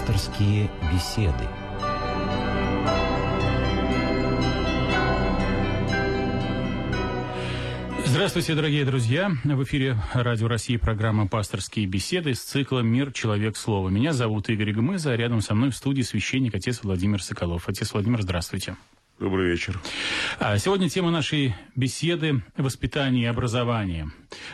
Пасторские 0.00 0.70
беседы. 0.90 1.44
Здравствуйте, 8.06 8.54
дорогие 8.54 8.86
друзья! 8.86 9.30
В 9.44 9.62
эфире 9.64 9.98
Радио 10.14 10.48
России 10.48 10.78
программа 10.78 11.26
«Пасторские 11.26 11.84
беседы» 11.84 12.34
с 12.34 12.40
цикла 12.40 12.80
«Мир. 12.80 13.12
Человек. 13.12 13.58
Слово». 13.58 13.90
Меня 13.90 14.14
зовут 14.14 14.48
Игорь 14.48 14.72
Гмыза, 14.72 15.12
а 15.12 15.16
рядом 15.16 15.42
со 15.42 15.54
мной 15.54 15.68
в 15.68 15.76
студии 15.76 16.00
священник 16.00 16.54
отец 16.54 16.80
Владимир 16.82 17.22
Соколов. 17.22 17.68
Отец 17.68 17.92
Владимир, 17.92 18.22
здравствуйте. 18.22 18.76
Добрый 19.20 19.50
вечер. 19.50 19.78
А, 20.38 20.56
сегодня 20.56 20.88
тема 20.88 21.10
нашей 21.10 21.54
беседы– 21.76 22.42
воспитание 22.56 23.24
и 23.24 23.26
образование. 23.26 24.10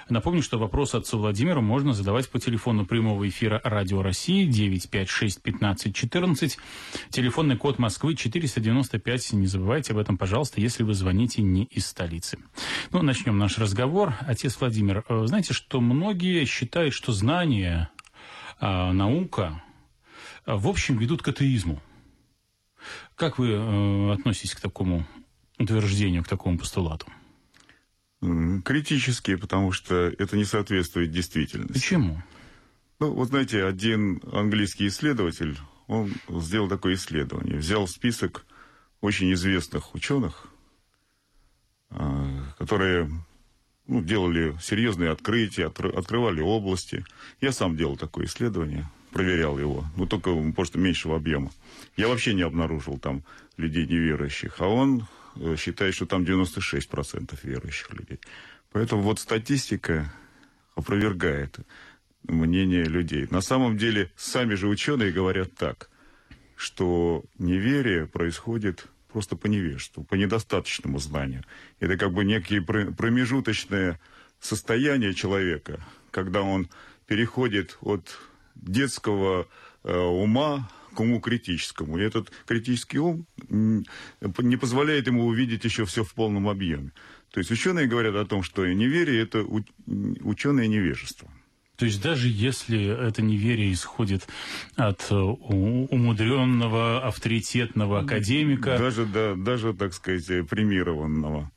Напомню, 0.09 0.43
что 0.43 0.59
вопрос 0.59 0.97
отцу 0.97 1.19
Владимиру 1.19 1.63
можно 1.63 1.93
задавать 1.93 2.29
по 2.29 2.41
телефону 2.41 2.85
прямого 2.85 3.29
эфира 3.29 3.61
Радио 3.63 4.03
России 4.03 4.45
956 4.45 5.41
15 5.41 5.95
14, 5.95 6.59
телефонный 7.11 7.57
код 7.57 7.79
Москвы 7.79 8.17
495. 8.17 9.35
Не 9.35 9.47
забывайте 9.47 9.93
об 9.93 9.99
этом, 9.99 10.19
пожалуйста, 10.19 10.61
если 10.61 10.83
вы 10.83 10.95
звоните 10.95 11.43
не 11.43 11.67
из 11.67 11.87
столицы. 11.87 12.37
Ну, 12.91 13.03
начнем 13.03 13.39
наш 13.39 13.59
разговор. 13.59 14.15
Отец 14.27 14.57
Владимир, 14.59 15.05
э, 15.09 15.27
знаете, 15.27 15.55
что 15.55 15.81
многие 15.81 16.45
считают, 16.45 16.93
что 16.93 17.13
знания, 17.13 17.89
а, 18.59 18.93
наука, 18.93 19.63
а, 20.45 20.57
в 20.57 20.67
общем, 20.67 20.99
ведут 20.99 21.23
к 21.23 21.29
атеизму. 21.29 21.81
Как 23.15 23.39
вы 23.39 23.51
э, 23.51 24.13
относитесь 24.13 24.55
к 24.55 24.61
такому 24.61 25.07
утверждению, 25.59 26.25
к 26.25 26.29
такому 26.29 26.59
постулату? 26.59 27.07
Критически, 28.21 29.37
потому 29.37 29.73
что 29.73 29.95
это 30.19 30.37
не 30.37 30.45
соответствует 30.45 31.11
действительности. 31.11 31.75
Почему? 31.75 32.23
Ну, 32.99 33.13
вот 33.13 33.29
знаете, 33.29 33.65
один 33.65 34.23
английский 34.33 34.89
исследователь, 34.89 35.59
он 35.87 36.13
сделал 36.29 36.69
такое 36.69 36.95
исследование. 36.95 37.59
Взял 37.59 37.87
список 37.87 38.47
очень 39.01 39.33
известных 39.35 39.95
ученых, 39.95 40.49
а, 41.91 42.53
которые 42.59 43.11
ну, 43.87 44.03
делали 44.03 44.57
серьезные 44.61 45.11
открытия, 45.11 45.67
открывали 45.67 46.41
области. 46.41 47.05
Я 47.41 47.53
сам 47.53 47.77
делал 47.77 47.97
такое 47.97 48.27
исследование, 48.27 48.91
проверял 49.17 49.59
его, 49.59 49.87
но 49.97 50.05
только 50.05 50.31
просто 50.55 50.79
меньшего 50.79 51.17
объема. 51.17 51.51
Я 51.97 52.09
вообще 52.09 52.35
не 52.35 52.43
обнаружил 52.43 52.99
там 52.99 53.23
людей 53.57 53.87
неверующих, 53.87 54.57
а 54.59 54.69
он 54.69 55.07
э, 55.37 55.57
считает, 55.59 55.95
что 55.95 56.05
там 56.05 56.23
96% 56.23 57.39
верующих 57.43 57.95
людей. 57.95 58.21
Поэтому 58.73 59.01
вот 59.01 59.19
статистика 59.19 60.13
опровергает 60.75 61.57
мнение 62.25 62.85
людей. 62.85 63.27
На 63.31 63.41
самом 63.41 63.79
деле, 63.79 64.13
сами 64.17 64.55
же 64.55 64.69
ученые 64.69 65.13
говорят 65.13 65.55
так, 65.55 65.89
что 66.55 67.25
неверие 67.39 68.07
происходит 68.07 68.87
просто 69.11 69.35
по 69.35 69.47
невежеству, 69.47 70.05
по 70.05 70.15
недостаточному 70.15 70.99
знанию. 70.99 71.43
Это 71.81 71.97
как 71.97 72.13
бы 72.13 72.23
некие 72.23 72.61
промежуточное 72.61 73.99
состояние 74.41 75.15
человека, 75.15 75.81
когда 76.11 76.43
он 76.43 76.69
переходит 77.07 77.79
от 77.81 78.15
детского 78.63 79.47
э, 79.85 79.97
ума 79.97 80.69
к 80.95 81.01
уму 81.01 81.21
критическому. 81.21 81.99
И 81.99 82.03
этот 82.03 82.31
критический 82.47 82.99
ум 82.99 83.27
не 83.51 84.57
позволяет 84.57 85.07
ему 85.07 85.27
увидеть 85.27 85.65
еще 85.65 85.85
все 85.85 86.03
в 86.03 86.15
полном 86.15 86.49
объеме. 86.49 86.93
То 87.33 87.41
есть 87.41 87.51
ученые 87.51 87.87
говорят 87.87 88.15
о 88.17 88.25
том, 88.25 88.43
что 88.43 88.67
неверие– 88.67 89.23
это 89.23 89.45
ученое 89.87 90.67
невежество. 90.67 91.31
То 91.77 91.85
есть 91.85 92.03
даже 92.03 92.29
если 92.29 92.83
это 93.09 93.21
неверие 93.21 93.71
исходит 93.73 94.27
от 94.77 95.07
э, 95.11 95.15
умудренного, 95.15 97.07
авторитетного 97.07 98.01
академика... 98.01 98.79
Даже, 98.79 99.05
да, 99.05 99.35
даже 99.35 99.75
так 99.75 99.93
сказать, 99.93 100.49
премированного 100.49 101.53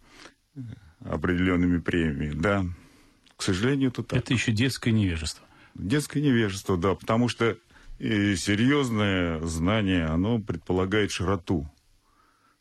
определенными 0.99 1.79
премиями, 1.79 2.33
да. 2.33 2.65
К 3.37 3.43
сожалению, 3.43 3.89
это 3.89 4.03
так. 4.03 4.19
Это 4.19 4.33
еще 4.33 4.51
детское 4.51 4.91
невежество. 4.91 5.45
Детское 5.75 6.21
невежество, 6.21 6.77
да, 6.77 6.95
потому 6.95 7.27
что 7.29 7.57
и 7.99 8.35
серьезное 8.37 9.41
знание, 9.45 10.05
оно 10.05 10.39
предполагает 10.39 11.11
широту. 11.11 11.69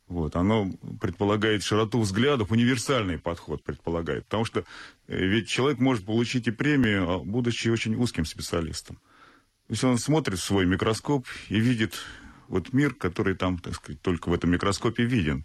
Вот, 0.08 0.36
оно 0.36 0.70
предполагает 1.00 1.62
широту 1.62 2.00
взглядов, 2.00 2.50
универсальный 2.50 3.18
подход 3.18 3.62
предполагает. 3.62 4.24
Потому 4.24 4.44
что 4.44 4.64
э, 5.06 5.24
ведь 5.24 5.48
человек 5.48 5.78
может 5.80 6.06
получить 6.06 6.48
и 6.48 6.50
премию, 6.50 7.08
а, 7.08 7.18
будучи 7.18 7.68
очень 7.68 7.94
узким 7.94 8.24
специалистом. 8.24 8.96
То 9.66 9.72
есть 9.72 9.84
он 9.84 9.98
смотрит 9.98 10.38
в 10.38 10.44
свой 10.44 10.64
микроскоп 10.64 11.26
и 11.50 11.60
видит 11.60 11.94
вот 12.48 12.72
мир, 12.72 12.94
который 12.94 13.34
там, 13.36 13.58
так 13.58 13.74
сказать, 13.74 14.00
только 14.00 14.30
в 14.30 14.32
этом 14.32 14.50
микроскопе 14.50 15.04
виден. 15.04 15.44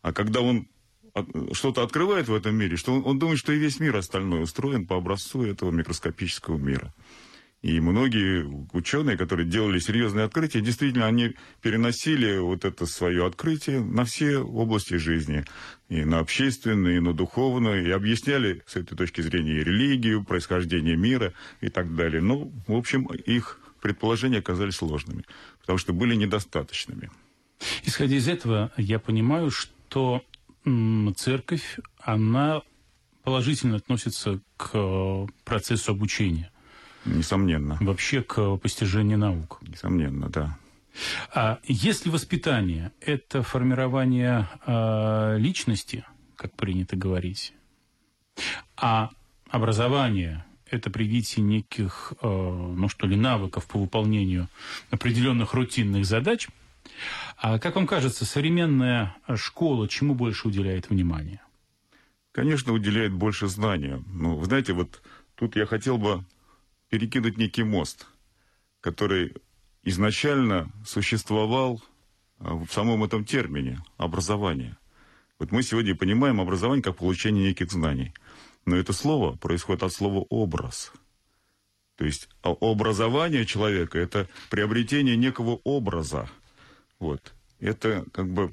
А 0.00 0.12
когда 0.14 0.40
он 0.40 0.68
что-то 1.52 1.82
открывает 1.82 2.28
в 2.28 2.34
этом 2.34 2.54
мире, 2.54 2.76
что 2.76 2.94
он, 2.94 3.02
он 3.04 3.18
думает, 3.18 3.38
что 3.38 3.52
и 3.52 3.58
весь 3.58 3.80
мир 3.80 3.96
остальной 3.96 4.42
устроен 4.42 4.86
по 4.86 4.96
образцу 4.96 5.42
этого 5.42 5.70
микроскопического 5.70 6.58
мира. 6.58 6.92
И 7.60 7.80
многие 7.80 8.46
ученые, 8.72 9.16
которые 9.16 9.46
делали 9.46 9.80
серьезные 9.80 10.26
открытия, 10.26 10.60
действительно, 10.60 11.06
они 11.06 11.34
переносили 11.60 12.38
вот 12.38 12.64
это 12.64 12.86
свое 12.86 13.26
открытие 13.26 13.80
на 13.80 14.04
все 14.04 14.38
области 14.38 14.94
жизни. 14.94 15.44
И 15.88 16.04
на 16.04 16.20
общественную, 16.20 16.98
и 16.98 17.00
на 17.00 17.12
духовную, 17.12 17.84
и 17.84 17.90
объясняли 17.90 18.62
с 18.66 18.76
этой 18.76 18.96
точки 18.96 19.22
зрения 19.22 19.54
и 19.54 19.64
религию, 19.64 20.24
происхождение 20.24 20.96
мира 20.96 21.32
и 21.60 21.68
так 21.68 21.96
далее. 21.96 22.22
Ну, 22.22 22.52
в 22.68 22.74
общем, 22.74 23.06
их 23.06 23.58
предположения 23.80 24.38
оказались 24.38 24.76
сложными, 24.76 25.24
потому 25.60 25.78
что 25.78 25.92
были 25.92 26.14
недостаточными. 26.14 27.10
Исходя 27.84 28.16
из 28.16 28.28
этого, 28.28 28.70
я 28.76 29.00
понимаю, 29.00 29.50
что 29.50 30.22
церковь, 31.16 31.78
она 32.00 32.62
положительно 33.22 33.76
относится 33.76 34.40
к 34.56 34.70
э, 34.72 35.26
процессу 35.44 35.92
обучения. 35.92 36.50
Несомненно. 37.04 37.76
Вообще 37.80 38.22
к 38.22 38.56
постижению 38.56 39.18
наук. 39.18 39.58
Несомненно, 39.62 40.28
да. 40.28 40.58
А 41.32 41.58
если 41.64 42.10
воспитание– 42.10 42.92
это 43.00 43.42
формирование 43.42 44.48
э, 44.66 45.36
личности, 45.38 46.04
как 46.36 46.54
принято 46.54 46.96
говорить, 46.96 47.52
а 48.76 49.10
образование– 49.48 50.44
это 50.70 50.90
привитие 50.90 51.44
неких, 51.44 52.12
э, 52.20 52.26
ну 52.26 52.88
что 52.88 53.06
ли, 53.06 53.16
навыков 53.16 53.66
по 53.66 53.78
выполнению 53.78 54.48
определенных 54.90 55.54
рутинных 55.54 56.04
задач, 56.04 56.48
а 57.36 57.58
как 57.58 57.76
вам 57.76 57.86
кажется, 57.86 58.24
современная 58.24 59.16
школа 59.36 59.88
чему 59.88 60.14
больше 60.14 60.48
уделяет 60.48 60.90
внимание? 60.90 61.40
Конечно, 62.32 62.72
уделяет 62.72 63.12
больше 63.12 63.48
знания. 63.48 64.02
Ну, 64.06 64.36
вы 64.36 64.44
знаете, 64.44 64.72
вот 64.72 65.02
тут 65.34 65.56
я 65.56 65.66
хотел 65.66 65.98
бы 65.98 66.24
перекинуть 66.88 67.36
некий 67.36 67.64
мост, 67.64 68.06
который 68.80 69.34
изначально 69.82 70.70
существовал 70.86 71.82
а, 72.38 72.54
в 72.54 72.68
самом 72.70 73.04
этом 73.04 73.24
термине 73.24 73.80
образование. 73.96 74.76
Вот 75.38 75.52
мы 75.52 75.62
сегодня 75.62 75.94
понимаем 75.94 76.40
образование 76.40 76.82
как 76.82 76.96
получение 76.96 77.48
неких 77.48 77.70
знаний. 77.70 78.12
Но 78.64 78.76
это 78.76 78.92
слово 78.92 79.36
происходит 79.36 79.82
от 79.82 79.92
слова 79.92 80.26
«образ». 80.28 80.92
То 81.96 82.04
есть 82.04 82.28
а 82.42 82.50
образование 82.50 83.44
человека– 83.44 83.98
это 84.00 84.28
приобретение 84.50 85.16
некого 85.16 85.60
образа. 85.64 86.30
Вот. 86.98 87.34
Это 87.60 88.04
как 88.12 88.28
бы 88.28 88.52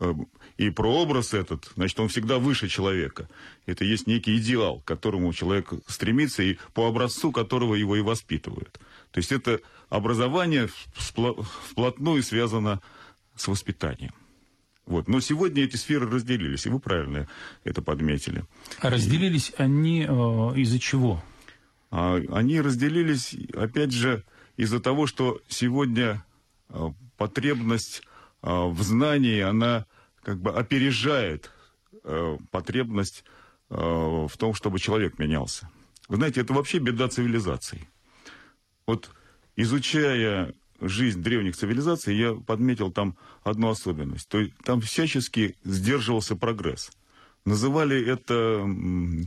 Э, 0.00 0.14
и 0.56 0.70
прообраз 0.70 1.34
этот, 1.34 1.70
значит, 1.76 1.98
он 2.00 2.08
всегда 2.08 2.38
выше 2.38 2.68
человека. 2.68 3.28
Это 3.66 3.84
есть 3.84 4.06
некий 4.06 4.36
идеал, 4.36 4.80
к 4.80 4.84
которому 4.84 5.32
человек 5.32 5.72
стремится, 5.86 6.42
и 6.42 6.58
по 6.74 6.88
образцу 6.88 7.32
которого 7.32 7.74
его 7.74 7.96
и 7.96 8.00
воспитывают. 8.00 8.78
То 9.10 9.18
есть 9.18 9.32
это 9.32 9.60
образование 9.88 10.68
вплотную 11.04 12.22
связано 12.22 12.80
с 13.36 13.46
воспитанием. 13.48 14.12
Вот. 14.86 15.06
Но 15.06 15.20
сегодня 15.20 15.64
эти 15.64 15.76
сферы 15.76 16.08
разделились, 16.08 16.66
и 16.66 16.70
вы 16.70 16.80
правильно 16.80 17.28
это 17.64 17.82
подметили. 17.82 18.44
А 18.80 18.90
разделились 18.90 19.52
они 19.58 20.02
э, 20.02 20.06
из-за 20.08 20.78
чего? 20.78 21.22
А, 21.90 22.16
они 22.32 22.60
разделились, 22.60 23.34
опять 23.54 23.92
же, 23.92 24.24
из-за 24.56 24.80
того, 24.80 25.06
что 25.06 25.40
сегодня 25.48 26.24
потребность 27.16 28.02
а, 28.42 28.66
в 28.66 28.82
знании, 28.82 29.40
она 29.40 29.86
как 30.22 30.40
бы 30.40 30.52
опережает 30.52 31.50
э, 32.04 32.38
потребность 32.50 33.24
э, 33.70 33.74
в 33.74 34.32
том, 34.36 34.54
чтобы 34.54 34.78
человек 34.78 35.18
менялся. 35.18 35.70
Вы 36.08 36.16
знаете, 36.16 36.40
это 36.40 36.52
вообще 36.52 36.78
беда 36.78 37.08
цивилизаций. 37.08 37.88
Вот 38.86 39.10
изучая 39.56 40.54
жизнь 40.80 41.22
древних 41.22 41.56
цивилизаций, 41.56 42.16
я 42.16 42.34
подметил 42.34 42.90
там 42.90 43.16
одну 43.42 43.70
особенность. 43.70 44.28
То 44.28 44.38
есть 44.38 44.54
там 44.64 44.80
всячески 44.80 45.56
сдерживался 45.64 46.36
прогресс. 46.36 46.90
Называли 47.44 48.04
это 48.04 48.66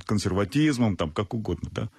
консерватизмом, 0.06 0.96
там 0.96 1.12
как 1.12 1.34
угодно, 1.34 1.70
да. 1.72 1.90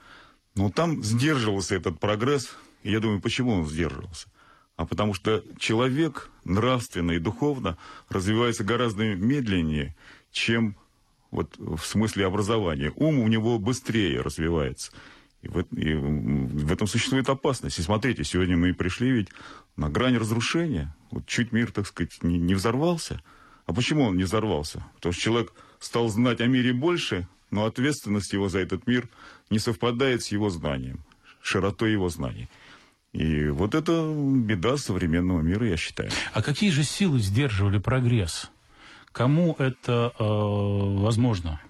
Но 0.55 0.71
там 0.71 1.03
сдерживался 1.03 1.75
этот 1.75 1.99
прогресс. 1.99 2.57
И 2.83 2.91
я 2.91 3.01
думаю, 3.01 3.21
почему 3.21 3.53
он 3.53 3.67
сдерживался? 3.67 4.29
А 4.83 4.85
потому 4.85 5.15
что 5.15 5.45
человек 5.61 6.29
нравственно 6.43 7.13
и 7.13 7.21
духовно 7.21 7.79
развивается 8.09 8.65
гораздо 8.65 9.15
медленнее, 9.15 9.95
чем 10.33 10.75
вот 11.31 11.55
в 11.57 11.85
смысле 11.85 12.27
образования. 12.27 12.93
Ум 12.97 13.21
у 13.21 13.29
него 13.29 13.61
быстрее 13.61 14.21
развивается. 14.21 14.91
И 15.43 15.47
в, 15.47 15.61
и 15.73 15.95
в 15.95 16.73
этом 16.73 16.89
существует 16.89 17.29
опасность. 17.29 17.79
И 17.79 17.83
смотрите, 17.83 18.25
сегодня 18.25 18.57
мы 18.57 18.75
пришли 18.75 19.13
ведь 19.13 19.29
на 19.77 19.89
грань 19.89 20.17
разрушения. 20.17 20.93
Вот 21.13 21.27
чуть 21.27 21.53
мир, 21.53 21.71
так 21.71 21.87
сказать, 21.87 22.21
не, 22.25 22.41
не 22.41 22.55
взорвался. 22.55 23.23
А 23.67 23.73
почему 23.73 24.03
он 24.07 24.17
не 24.17 24.25
взорвался? 24.25 24.85
Потому 24.97 25.13
что 25.13 25.23
человек 25.23 25.53
стал 25.79 26.09
знать 26.09 26.41
о 26.41 26.47
мире 26.47 26.73
больше, 26.73 27.29
но 27.53 27.67
ответственность 27.67 28.33
его 28.33 28.49
за 28.49 28.59
этот 28.59 28.89
мир 28.89 29.09
не 29.49 29.61
совпадает 29.61 30.25
с 30.25 30.33
его 30.33 30.51
знанием, 30.51 31.05
широтой 31.41 31.93
его 31.93 32.09
знаний. 32.09 32.49
И 33.13 33.49
вот 33.49 33.75
это 33.75 34.11
беда 34.15 34.77
современного 34.79 35.43
мира, 35.43 35.67
я 35.67 35.77
считаю. 35.77 36.11
А 36.33 36.43
какие 36.43 36.71
же 36.71 36.83
силы 36.83 37.19
сдерживали 37.19 37.79
прогресс? 37.79 38.51
Кому 39.13 39.55
это 39.59 40.13
э, 40.19 40.25
возможно? 40.25 41.61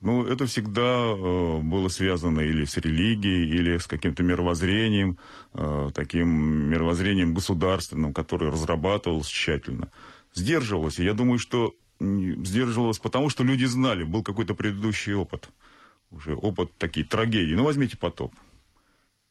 Ну, 0.00 0.24
это 0.24 0.46
всегда 0.46 0.80
э, 0.82 1.60
было 1.60 1.88
связано 1.88 2.40
или 2.40 2.64
с 2.64 2.78
религией, 2.78 3.46
или 3.46 3.76
с 3.76 3.86
каким-то 3.86 4.22
мировоззрением, 4.22 5.18
э, 5.52 5.90
таким 5.94 6.28
мировоззрением 6.70 7.34
государственным, 7.34 8.14
которое 8.14 8.50
разрабатывалось 8.50 9.28
тщательно. 9.28 9.92
Сдерживалось. 10.34 10.98
И 10.98 11.04
я 11.04 11.12
думаю, 11.12 11.38
что 11.38 11.74
сдерживалось 12.00 12.98
потому, 12.98 13.28
что 13.28 13.44
люди 13.44 13.66
знали, 13.66 14.02
был 14.02 14.22
какой-то 14.22 14.54
предыдущий 14.54 15.12
опыт. 15.12 15.50
Уже 16.10 16.34
опыт 16.34 16.72
такие 16.78 17.06
трагедии. 17.06 17.54
Ну, 17.54 17.64
возьмите 17.64 17.96
потоп. 17.98 18.32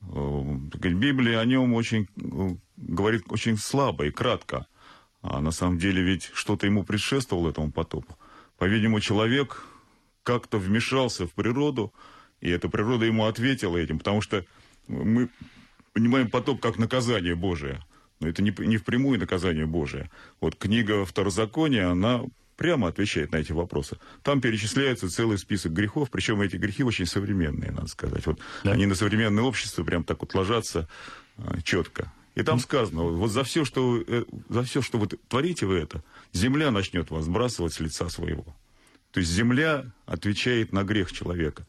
Э, 0.01 0.42
Библия 0.74 1.39
о 1.39 1.45
нем 1.45 1.74
очень 1.74 2.07
э, 2.18 2.56
говорит 2.77 3.24
очень 3.30 3.57
слабо 3.57 4.06
и 4.06 4.12
кратко. 4.12 4.68
А 5.21 5.39
на 5.39 5.51
самом 5.51 5.77
деле 5.77 6.01
ведь 6.01 6.31
что-то 6.33 6.65
ему 6.65 6.83
предшествовало 6.83 7.50
этому 7.50 7.71
потопу. 7.71 8.18
По-видимому, 8.57 9.00
человек 9.00 9.63
как-то 10.24 10.57
вмешался 10.57 11.27
в 11.27 11.33
природу, 11.33 11.94
и 12.39 12.50
эта 12.50 12.69
природа 12.69 13.06
ему 13.06 13.25
ответила 13.25 13.77
этим, 13.77 14.00
потому 14.00 14.21
что 14.21 14.45
мы 14.88 15.30
понимаем 15.94 16.30
потоп 16.30 16.59
как 16.59 16.77
наказание 16.77 17.36
Божие. 17.36 17.83
Но 18.19 18.27
это 18.27 18.42
не, 18.44 18.53
не 18.59 18.77
впрямую 18.77 19.19
наказание 19.19 19.65
Божие. 19.65 20.09
Вот 20.39 20.56
книга 20.56 21.06
Второзакония, 21.06 21.89
она 21.89 22.24
прямо 22.62 22.90
отвечает 22.90 23.31
на 23.31 23.38
эти 23.38 23.54
вопросы. 23.54 23.98
Там 24.22 24.40
перечисляется 24.40 25.10
целый 25.10 25.40
список 25.40 25.74
грехов, 25.74 26.12
причем 26.12 26.42
эти 26.42 26.58
грехи 26.58 26.84
очень 26.84 27.08
современные, 27.08 27.72
надо 27.72 27.88
сказать. 27.88 28.24
Вот 28.28 28.40
да. 28.63 28.74
Они 28.74 28.86
на 28.86 28.94
современное 28.94 29.44
общество 29.44 29.84
прям 29.84 30.04
так 30.04 30.22
вот 30.22 30.36
ложатся 30.36 30.88
а, 31.38 31.60
четко. 31.63 32.13
И 32.36 32.44
там 32.44 32.60
сказано, 32.60 33.02
вот 33.02 33.31
за 33.31 33.44
все, 33.44 33.66
что, 33.66 34.04
э, 34.06 34.25
за 34.50 34.62
все, 34.62 34.84
что 34.84 35.00
вы 35.00 35.08
творите 35.08 35.66
вы 35.66 35.80
это, 35.80 36.04
земля 36.34 36.69
начнет 36.69 37.10
вас 37.10 37.25
сбрасывать 37.25 37.74
с 37.74 37.80
лица 37.80 38.10
своего. 38.10 38.46
То 39.10 39.22
есть 39.22 39.31
земля 39.31 39.92
отвечает 40.06 40.72
на 40.72 40.84
грех 40.84 41.12
человека. 41.12 41.66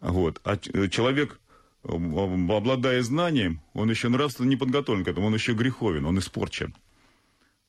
Вот. 0.00 0.40
А 0.42 0.58
э, 0.74 0.88
человек, 0.88 1.38
обладая 1.84 3.04
знанием, 3.04 3.60
он 3.72 3.88
еще 3.88 4.08
нравственно 4.08 4.48
не 4.48 4.56
подготовлен 4.56 5.04
к 5.04 5.08
этому, 5.08 5.28
он 5.28 5.34
еще 5.34 5.52
греховен, 5.52 6.06
он 6.06 6.18
испорчен. 6.18 6.74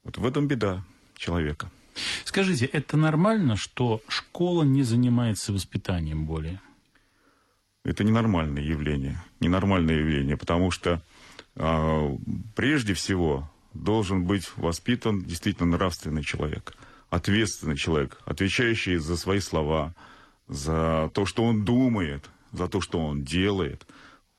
Вот 0.04 0.18
в 0.18 0.26
этом 0.26 0.48
беда 0.48 0.84
человека. 1.16 1.70
Скажите, 2.26 2.66
это 2.66 2.98
нормально, 2.98 3.56
что 3.56 4.02
школа 4.08 4.64
не 4.64 4.84
занимается 4.84 5.54
воспитанием 5.54 6.26
более? 6.26 6.62
Это 7.84 8.04
ненормальное 8.04 8.64
явление. 8.64 9.24
Ненормальное 9.40 9.96
явление, 9.96 10.38
потому 10.38 10.72
что 10.72 11.02
а, 11.56 12.16
прежде 12.56 12.94
всего 12.94 13.50
должен 13.74 14.26
быть 14.26 14.50
воспитан 14.58 15.24
действительно 15.24 15.78
нравственный 15.78 16.24
человек, 16.24 16.76
ответственный 17.10 17.78
человек, 17.78 18.20
отвечающий 18.26 18.98
за 18.98 19.18
свои 19.18 19.40
слова, 19.40 19.94
за 20.48 21.12
то, 21.14 21.26
что 21.26 21.44
он 21.44 21.64
думает, 21.64 22.30
за 22.52 22.68
то, 22.68 22.82
что 22.82 23.00
он 23.00 23.24
делает. 23.24 23.86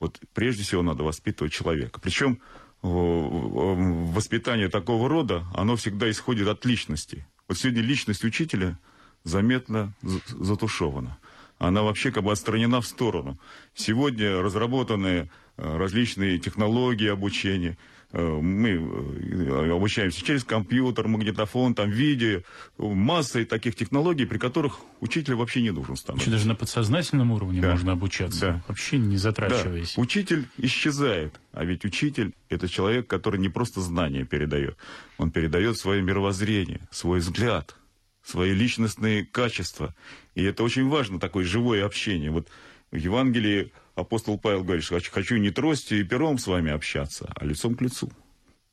Вот 0.01 0.19
прежде 0.35 0.62
всего 0.62 0.83
надо 0.83 1.03
воспитывать 1.05 1.53
человека. 1.53 2.01
Причем 2.01 2.41
воспитание 2.83 4.69
такого 4.69 5.09
рода, 5.09 5.45
оно 5.55 5.77
всегда 5.77 6.11
исходит 6.11 6.49
от 6.49 6.65
личности. 6.65 7.27
Вот 7.50 7.58
сегодня 7.58 7.82
личность 7.82 8.23
учителя 8.23 8.79
заметно 9.25 9.93
затушевана. 10.02 11.19
Она 11.58 11.82
вообще 11.82 12.12
как 12.12 12.23
бы 12.23 12.31
отстранена 12.31 12.81
в 12.81 12.87
сторону. 12.87 13.41
Сегодня 13.75 14.41
разработанные 14.41 15.29
э, 15.56 15.76
различные 15.76 16.38
технологии 16.38 17.08
обучения. 17.08 17.76
Э, 18.12 18.41
мы 18.41 18.71
э, 18.71 19.71
обучаемся 19.73 20.25
через 20.25 20.43
компьютер, 20.43 21.07
магнитофон, 21.07 21.75
там, 21.75 21.91
видео, 21.91 22.43
массой 22.77 23.45
таких 23.45 23.77
технологий, 23.77 24.25
при 24.25 24.39
которых 24.39 24.81
учитель 25.01 25.35
вообще 25.35 25.62
не 25.62 25.71
должен 25.71 25.97
становиться. 25.97 26.29
Еще 26.29 26.37
даже 26.37 26.49
на 26.49 26.57
подсознательном 26.57 27.31
уровне 27.31 27.61
да. 27.61 27.71
можно 27.71 27.93
обучаться, 27.93 28.41
да. 28.41 28.65
вообще 28.67 28.99
не 28.99 29.17
затрачиваясь. 29.17 29.95
Да. 29.95 30.03
Учитель 30.03 30.47
исчезает, 30.59 31.41
а 31.53 31.65
ведь 31.65 31.85
учитель– 31.85 32.35
это 32.49 32.69
человек, 32.69 33.07
который 33.07 33.39
не 33.39 33.49
просто 33.49 33.81
знания 33.81 34.25
передает, 34.25 34.77
он 35.17 35.31
передает 35.31 35.79
свое 35.79 36.03
мировоззрение, 36.03 36.81
свой 36.91 37.21
взгляд, 37.21 37.77
свои 38.25 38.53
личностные 38.53 39.25
качества. 39.25 39.95
И 40.35 40.43
это 40.43 40.65
очень 40.65 40.89
важно, 40.89 41.21
такое 41.21 41.45
живое 41.45 41.87
общение. 41.87 42.31
Вот 42.31 42.49
в 42.91 42.97
Евангелии 42.97 43.73
апостол 44.00 44.38
Павел 44.38 44.64
говорит, 44.64 44.85
что 44.85 45.00
хочу 45.11 45.37
не 45.37 45.50
тростью 45.50 46.00
и 46.00 46.05
пером 46.05 46.38
с 46.38 46.47
вами 46.47 46.70
общаться, 46.70 47.31
а 47.35 47.44
лицом 47.44 47.75
к 47.75 47.82
лицу. 47.82 48.11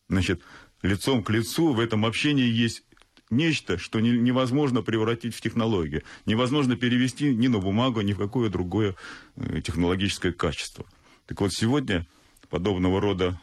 Значит, 0.09 0.41
лицом 0.81 1.24
к 1.24 1.29
лицу 1.29 1.74
в 1.74 1.79
этом 1.79 2.06
общении 2.06 2.47
есть 2.47 2.83
нечто, 3.29 3.77
что 3.77 4.00
не, 4.00 4.12
невозможно 4.12 4.81
превратить 4.81 5.35
в 5.35 5.41
технологию. 5.41 6.03
Невозможно 6.25 6.75
перевести 6.75 7.35
ни 7.35 7.47
на 7.47 7.59
бумагу, 7.59 8.01
ни 8.01 8.13
в 8.13 8.18
какое 8.18 8.50
другое 8.50 8.95
э, 9.35 9.62
технологическое 9.62 10.31
качество. 10.31 10.85
Так 11.25 11.41
вот, 11.41 11.53
сегодня 11.53 12.07
подобного 12.50 13.01
рода 13.01 13.39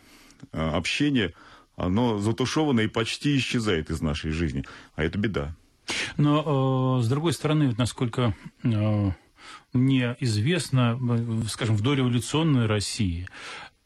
э, 0.52 0.58
общение, 0.58 1.34
оно 1.76 2.18
затушевано 2.18 2.80
и 2.80 2.88
почти 2.88 3.36
исчезает 3.36 3.90
из 3.90 4.00
нашей 4.00 4.30
жизни. 4.30 4.64
А 4.94 5.04
это 5.04 5.18
беда. 5.18 5.54
Но, 6.16 6.98
э, 6.98 7.02
с 7.02 7.08
другой 7.08 7.32
стороны, 7.32 7.74
насколько 7.76 8.34
э, 8.62 9.10
мне 9.72 10.16
известно, 10.20 10.98
э, 11.00 11.42
скажем, 11.48 11.76
в 11.76 11.82
дореволюционной 11.82 12.66
России 12.66 13.26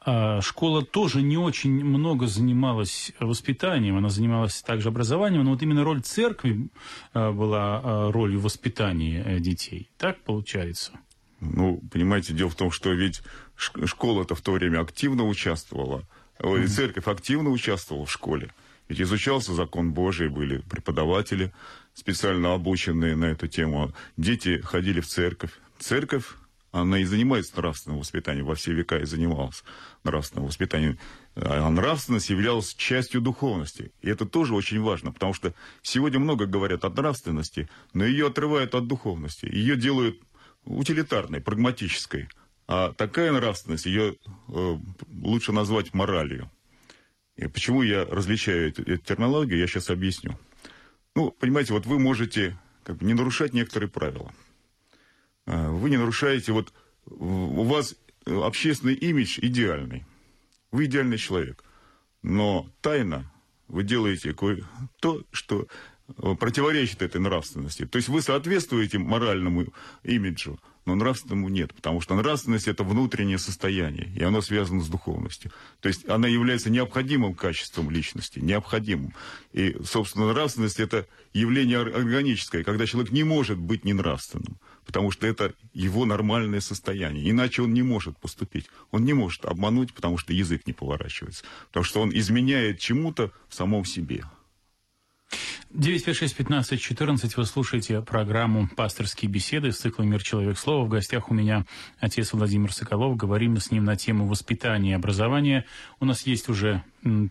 э, 0.05 0.41
школа 0.41 0.85
тоже 0.85 1.23
не 1.23 1.37
очень 1.37 1.85
много 1.85 2.27
занималась 2.27 3.13
воспитанием, 3.21 3.97
она 3.97 4.09
занималась 4.09 4.63
также 4.63 4.89
образованием, 4.89 5.45
но 5.45 5.53
вот 5.53 5.63
именно 5.63 5.85
роль 5.85 6.01
церкви 6.03 6.69
э, 7.15 7.31
была 7.31 7.81
э, 7.83 8.11
ролью 8.11 8.41
воспитания 8.41 9.39
детей. 9.41 9.91
Так 9.99 10.21
получается? 10.23 10.93
Ну, 11.41 11.81
понимаете, 11.93 12.33
дело 12.33 12.51
в 12.51 12.57
том, 12.57 12.71
что 12.71 12.93
ведь 12.93 13.23
школа-то 13.57 14.35
в 14.35 14.41
то 14.41 14.53
время 14.53 14.81
активно 14.81 15.25
участвовала, 15.25 16.05
mm-hmm. 16.39 16.67
церковь 16.67 17.07
активно 17.07 17.51
участвовала 17.51 18.07
в 18.07 18.11
школе. 18.11 18.51
Ведь 18.89 19.01
изучался 19.01 19.53
закон 19.53 19.93
Божий, 19.93 20.29
были 20.29 20.59
преподаватели, 20.59 21.53
специально 21.95 22.55
обученные 22.55 23.17
на 23.17 23.27
эту 23.27 23.47
тему. 23.47 23.93
Дети 24.17 24.61
ходили 24.61 25.01
в 25.01 25.07
церковь. 25.07 25.51
Церковь, 25.79 26.25
она 26.73 26.99
и 26.99 27.05
занимается 27.05 27.57
нравственным 27.57 27.99
воспитанием, 27.99 28.47
во 28.47 28.55
все 28.55 28.73
века 28.73 28.99
и 28.99 29.05
занималась 29.05 29.63
нравственным 30.05 30.47
воспитанием. 30.47 30.99
А 31.35 31.69
нравственность 31.69 32.31
являлась 32.31 32.75
частью 32.75 33.21
духовности. 33.21 33.93
И 34.01 34.09
это 34.09 34.27
тоже 34.27 34.55
очень 34.55 34.81
важно, 34.81 35.13
потому 35.13 35.35
что 35.35 35.55
сегодня 35.83 36.19
много 36.19 36.47
говорят 36.47 36.85
о 36.85 36.91
нравственности, 36.91 37.69
но 37.93 38.05
ее 38.05 38.29
отрывают 38.29 38.75
от 38.75 38.87
духовности. 38.87 39.47
Ее 39.47 39.77
делают 39.77 40.19
утилитарной, 40.65 41.41
прагматической. 41.41 42.29
А 42.67 42.93
такая 42.93 43.33
нравственность, 43.33 43.87
ее 43.87 44.17
э, 44.49 44.79
лучше 45.09 45.53
назвать 45.53 45.95
моралью. 45.95 46.51
И 47.39 47.47
почему 47.47 47.83
я 47.83 48.05
различаю 48.05 48.69
эту, 48.69 48.83
эту 48.83 49.05
терминологию, 49.05 49.61
я 49.61 49.69
сейчас 49.69 49.91
объясню. 49.91 50.37
Ну, 51.15 51.31
понимаете, 51.31 51.73
вот 51.73 51.87
вы 51.87 51.99
можете 52.01 52.59
как 52.83 52.97
бы, 52.97 53.07
не 53.07 53.15
нарушать 53.15 53.55
некоторые 53.55 53.89
правила. 53.89 54.33
А, 55.47 55.71
вы 55.71 55.89
не 55.89 55.97
нарушаете, 55.97 56.53
вот 56.53 56.73
у 57.07 57.63
вас 57.63 57.95
общественный 58.27 58.95
имидж 58.95 59.39
идеальный. 59.41 60.05
Вы 60.73 60.87
идеальный 60.87 61.17
человек. 61.17 61.65
Но 62.23 62.69
тайно 62.81 63.31
вы 63.69 63.85
делаете 63.85 64.35
то, 65.01 65.23
что 65.31 65.69
противоречит 66.41 67.03
этой 67.03 67.21
нравственности. 67.21 67.87
То 67.87 67.97
есть 67.97 68.09
вы 68.09 68.21
соответствуете 68.21 68.99
моральному 68.99 69.67
имиджу, 70.03 70.59
но 70.89 70.95
нравственному 70.95 71.51
нет, 71.51 71.75
потому 71.75 72.01
что 72.01 72.15
нравственность– 72.15 72.67
это 72.73 72.83
внутреннее 72.83 73.39
состояние, 73.39 74.11
и 74.17 74.23
оно 74.23 74.41
связано 74.41 74.81
с 74.81 74.89
духовностью. 74.89 75.53
То 75.81 75.89
есть 75.89 76.09
она 76.09 76.29
является 76.29 76.71
необходимым 76.71 77.35
качеством 77.35 77.91
личности, 77.91 78.39
необходимым. 78.39 79.13
И, 79.53 79.77
собственно, 79.85 80.33
нравственность– 80.33 80.81
это 80.87 81.07
явление 81.35 81.81
органическое, 81.81 82.65
когда 82.65 82.87
человек 82.87 83.13
не 83.13 83.23
может 83.23 83.59
быть 83.59 83.85
ненравственным. 83.85 84.57
потому 84.89 85.11
что 85.11 85.27
это 85.27 85.53
его 85.75 86.07
нормальное 86.07 86.61
состояние. 86.61 87.31
Иначе 87.31 87.61
он 87.61 87.75
не 87.75 87.83
может 87.83 88.17
поступить. 88.17 88.71
Он 88.91 89.05
не 89.05 89.13
может 89.13 89.45
обмануть, 89.45 89.93
потому 89.93 90.17
что 90.17 90.33
язык 90.33 90.67
не 90.67 90.73
поворачивается. 90.73 91.45
Потому 91.67 91.85
что 91.85 92.01
он 92.01 92.11
изменяет 92.11 92.79
чему-то 92.79 93.31
в 93.51 93.55
самом 93.55 93.85
себе. 93.85 94.25
956-15-14 95.75 97.35
вы 97.37 97.45
слушаете 97.45 98.01
программу 98.01 98.69
«Пасторские 98.75 99.31
беседы» 99.31 99.71
с 99.71 99.79
циклом 99.79 100.09
«Мир. 100.09 100.23
Человек. 100.23 100.57
Слово». 100.57 100.87
В 100.87 100.89
гостях 100.89 101.31
у 101.31 101.35
меня 101.35 101.65
отец 102.01 102.33
Владимир 102.33 102.73
Соколов. 102.73 103.17
Говорим 103.17 103.57
с 103.59 103.71
ним 103.71 103.85
на 103.85 103.95
тему 103.95 104.27
воспитания 104.27 104.93
и 104.93 104.95
образования. 104.95 105.67
У 106.01 106.07
нас 106.07 106.27
есть 106.27 106.49
уже 106.49 106.83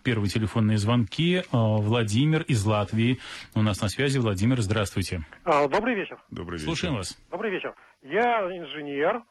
первые 0.04 0.30
телефонные 0.30 0.78
звонки. 0.78 1.42
А, 1.50 1.78
Владимир 1.78 2.42
из 2.42 2.64
Латвии 2.64 3.18
у 3.56 3.62
нас 3.62 3.82
на 3.82 3.88
связи. 3.88 4.18
Владимир, 4.18 4.60
здравствуйте. 4.60 5.22
А, 5.44 5.66
добрый 5.66 5.96
вечер. 5.96 6.18
Добрый 6.30 6.58
вечер. 6.58 6.66
Слушаем 6.66 6.94
вас. 6.94 7.18
Добрый 7.32 7.50
вечер. 7.50 7.74
Я 8.02 8.40
инженер. 8.56 9.24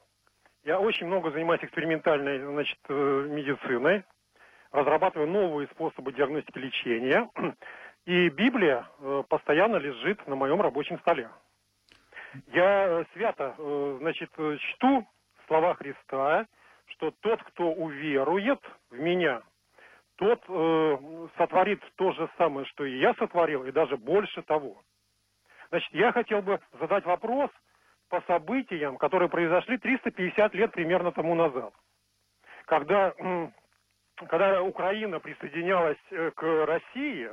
Я 0.65 0.81
очень 0.81 1.07
много 1.07 1.31
занимаюсь 1.31 1.63
экспериментальной 1.63 2.39
значит, 2.45 2.77
э, 2.89 3.27
медициной. 3.29 4.03
Разрабатываю 4.73 5.29
новые 5.29 5.69
способы 5.69 6.11
диагностики 6.11 6.57
лечения. 6.57 7.29
И 8.07 8.29
Библия 8.29 8.87
э, 8.99 9.23
постоянно 9.27 9.75
лежит 9.75 10.25
на 10.27 10.35
моем 10.37 10.61
рабочем 10.61 10.97
столе. 10.99 11.29
Я 12.53 12.87
э, 12.87 13.05
свято, 13.11 13.53
э, 13.57 13.97
значит, 13.99 14.31
чту 14.31 15.05
слова 15.45 15.73
Христа, 15.73 16.47
что 16.85 17.11
тот, 17.19 17.43
кто 17.43 17.69
уверует 17.69 18.61
в 18.91 18.97
меня, 18.97 19.41
тот 20.15 20.41
э, 20.47 21.27
сотворит 21.37 21.83
то 21.97 22.13
же 22.13 22.29
самое, 22.37 22.65
что 22.67 22.85
и 22.85 22.97
я 22.97 23.13
сотворил, 23.15 23.65
и 23.65 23.73
даже 23.73 23.97
больше 23.97 24.41
того. 24.41 24.81
Значит, 25.67 25.93
я 25.93 26.13
хотел 26.13 26.41
бы 26.41 26.61
задать 26.79 27.03
вопрос 27.03 27.51
по 28.07 28.21
событиям, 28.21 28.95
которые 28.95 29.27
произошли 29.27 29.77
350 29.77 30.53
лет 30.53 30.71
примерно 30.71 31.11
тому 31.11 31.35
назад. 31.35 31.73
Когда, 32.67 33.13
когда 34.29 34.63
Украина 34.63 35.19
присоединялась 35.19 35.97
к 36.09 36.65
России, 36.65 37.31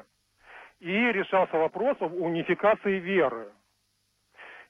и 0.81 1.13
решался 1.13 1.57
вопрос 1.57 1.97
об 2.01 2.15
унификации 2.15 2.99
веры. 2.99 3.53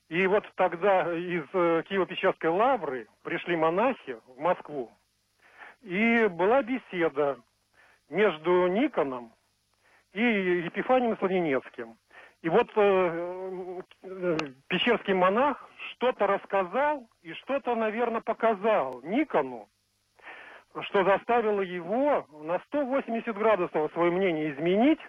И 0.08 0.26
вот 0.26 0.44
тогда 0.56 1.12
из 1.12 1.44
э, 1.54 1.82
Киево-Печерской 1.88 2.50
лавры 2.50 3.08
пришли 3.22 3.56
монахи 3.56 4.18
в 4.26 4.38
Москву, 4.38 4.92
и 5.82 6.28
была 6.30 6.62
беседа 6.62 7.38
между 8.10 8.66
Никоном 8.68 9.32
и 10.12 10.20
Епифанием 10.20 11.16
Славенецким. 11.18 11.96
И 12.42 12.48
вот 12.50 12.70
э, 12.76 13.80
э, 14.02 14.36
пещерский 14.68 15.14
монах 15.14 15.66
что-то 15.92 16.26
рассказал 16.26 17.08
и 17.22 17.32
что-то, 17.32 17.74
наверное, 17.74 18.20
показал 18.20 19.00
Никону, 19.02 19.66
что 20.82 21.04
заставило 21.04 21.62
его 21.62 22.26
на 22.42 22.58
180 22.66 23.34
градусов 23.34 23.90
свое 23.92 24.10
мнение 24.10 24.52
изменить 24.52 25.00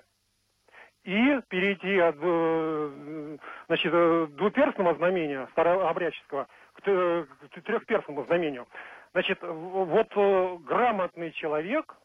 и 1.05 1.39
перейти 1.49 1.99
от 1.99 2.15
э, 2.19 3.37
значит, 3.67 3.91
э, 3.93 4.27
двуперстного 4.31 4.95
знамения 4.95 5.47
старообрядческого 5.51 6.47
к, 6.73 6.81
к 6.81 7.61
трехперстному 7.61 8.25
знамению. 8.25 8.67
Значит, 9.13 9.37
вот 9.41 10.07
э, 10.15 10.57
грамотный 10.65 11.31
человек, 11.33 11.95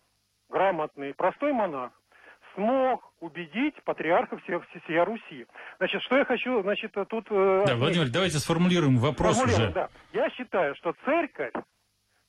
грамотный, 0.51 1.15
простой 1.15 1.53
монах, 1.53 1.93
смог 2.55 3.11
убедить 3.21 3.83
патриарха 3.85 4.37
всех 4.39 4.67
всея 4.85 5.07
Руси. 5.07 5.47
Значит, 5.79 6.03
что 6.03 6.19
я 6.19 6.27
хочу, 6.27 6.61
значит, 6.63 6.93
тут... 7.09 7.27
Да, 7.31 7.77
Владимир, 7.77 8.11
давайте 8.11 8.39
сформулируем 8.39 8.99
вопрос 8.99 9.37
сформулируем, 9.37 9.71
уже. 9.71 9.75
Да. 9.75 9.89
Я 10.13 10.29
считаю, 10.31 10.75
что 10.75 10.95
церковь, 11.07 11.55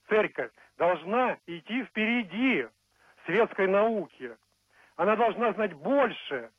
церковь 0.07 0.51
должна 0.77 1.37
идти 1.47 1.83
впереди 1.83 2.65
светской 3.25 3.67
науки. 3.67 4.31
Она 4.95 5.15
должна 5.15 5.51
знать 5.53 5.73
больше, 5.73 6.49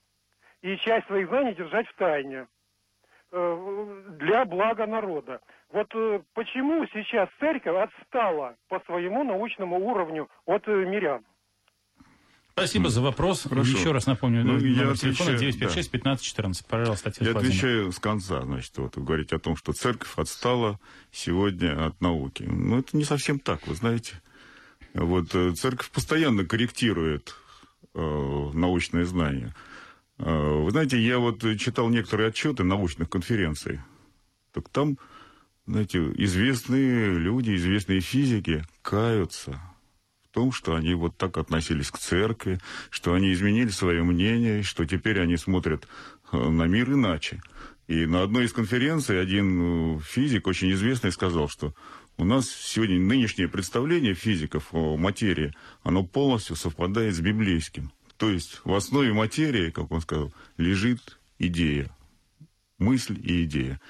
и 0.62 0.76
часть 0.78 1.06
своих 1.06 1.28
знаний 1.28 1.54
держать 1.54 1.86
в 1.88 1.94
тайне 1.96 2.46
э, 3.32 4.02
для 4.20 4.44
блага 4.44 4.86
народа. 4.86 5.40
Вот 5.70 5.88
э, 5.94 6.20
почему 6.34 6.86
сейчас 6.92 7.28
церковь 7.40 7.76
отстала 7.76 8.56
по 8.68 8.80
своему 8.86 9.24
научному 9.24 9.78
уровню 9.78 10.28
от 10.46 10.66
э, 10.68 10.84
мирян? 10.84 11.24
Спасибо 12.52 12.90
за 12.90 13.00
вопрос. 13.00 13.46
Хорошо. 13.48 13.70
Еще 13.78 13.92
раз 13.92 14.06
напомню, 14.06 14.44
ну, 14.44 14.52
номер 14.52 14.66
я 14.66 14.94
телефона 14.94 15.30
отвечаю, 15.30 15.38
956 15.38 15.90
15 15.90 16.24
14. 16.24 16.66
Пожалуйста, 16.66 17.08
отец 17.08 17.26
Я 17.26 17.32
Владимир. 17.32 17.50
отвечаю 17.50 17.92
с 17.92 17.98
конца, 17.98 18.42
значит, 18.42 18.76
вот 18.76 18.96
вы 18.96 19.04
говорите 19.04 19.36
о 19.36 19.38
том, 19.38 19.56
что 19.56 19.72
церковь 19.72 20.12
отстала 20.16 20.78
сегодня 21.10 21.86
от 21.86 21.98
науки. 22.02 22.42
Ну, 22.46 22.78
это 22.78 22.94
не 22.94 23.04
совсем 23.04 23.38
так, 23.38 23.66
вы 23.66 23.74
знаете. 23.74 24.20
Вот 24.92 25.30
церковь 25.30 25.90
постоянно 25.90 26.44
корректирует 26.44 27.34
э, 27.94 28.50
научные 28.52 29.06
знания. 29.06 29.54
А, 30.24 30.62
вы 30.62 30.70
знаете, 30.70 31.00
я 31.00 31.18
вот 31.18 31.40
читал 31.58 31.88
некоторые 31.88 32.28
отчеты 32.28 32.62
научных 32.62 33.10
конференций. 33.10 33.80
Так 34.52 34.68
там, 34.68 34.98
знаете, 35.66 35.98
известные 36.16 37.18
люди, 37.18 37.56
известные 37.56 38.00
физики 38.00 38.64
каются 38.82 39.60
в 40.24 40.28
том, 40.32 40.52
что 40.52 40.76
они 40.76 40.94
вот 40.94 41.16
так 41.16 41.36
относились 41.38 41.90
к 41.90 41.98
церкви, 41.98 42.60
что 42.90 43.14
они 43.14 43.32
изменили 43.32 43.70
свое 43.70 44.04
мнение, 44.04 44.62
что 44.62 44.84
теперь 44.84 45.20
они 45.20 45.36
смотрят 45.36 45.88
э, 46.30 46.36
на 46.36 46.66
мир 46.68 46.90
иначе. 46.92 47.42
И 47.88 48.06
на 48.06 48.22
одной 48.22 48.44
из 48.44 48.52
конференций 48.52 49.20
один 49.20 49.96
э, 49.96 50.00
физик, 50.02 50.46
очень 50.46 50.70
известный, 50.72 51.10
сказал, 51.10 51.48
что 51.48 51.74
у 52.16 52.24
нас 52.24 52.48
сегодня 52.48 53.00
нынешнее 53.00 53.48
представление 53.48 54.14
физиков 54.14 54.68
о 54.72 54.96
материи, 54.96 55.52
оно 55.82 56.04
полностью 56.04 56.54
совпадает 56.54 57.16
с 57.16 57.20
библейским. 57.20 57.90
То 58.22 58.30
есть 58.30 58.60
в 58.62 58.72
основе 58.72 59.12
материи, 59.12 59.70
как 59.70 59.90
он 59.90 60.00
сказал, 60.00 60.32
лежит 60.56 61.18
идея, 61.40 61.90
мысль 62.78 63.18
и 63.20 63.42
идея. 63.42 63.80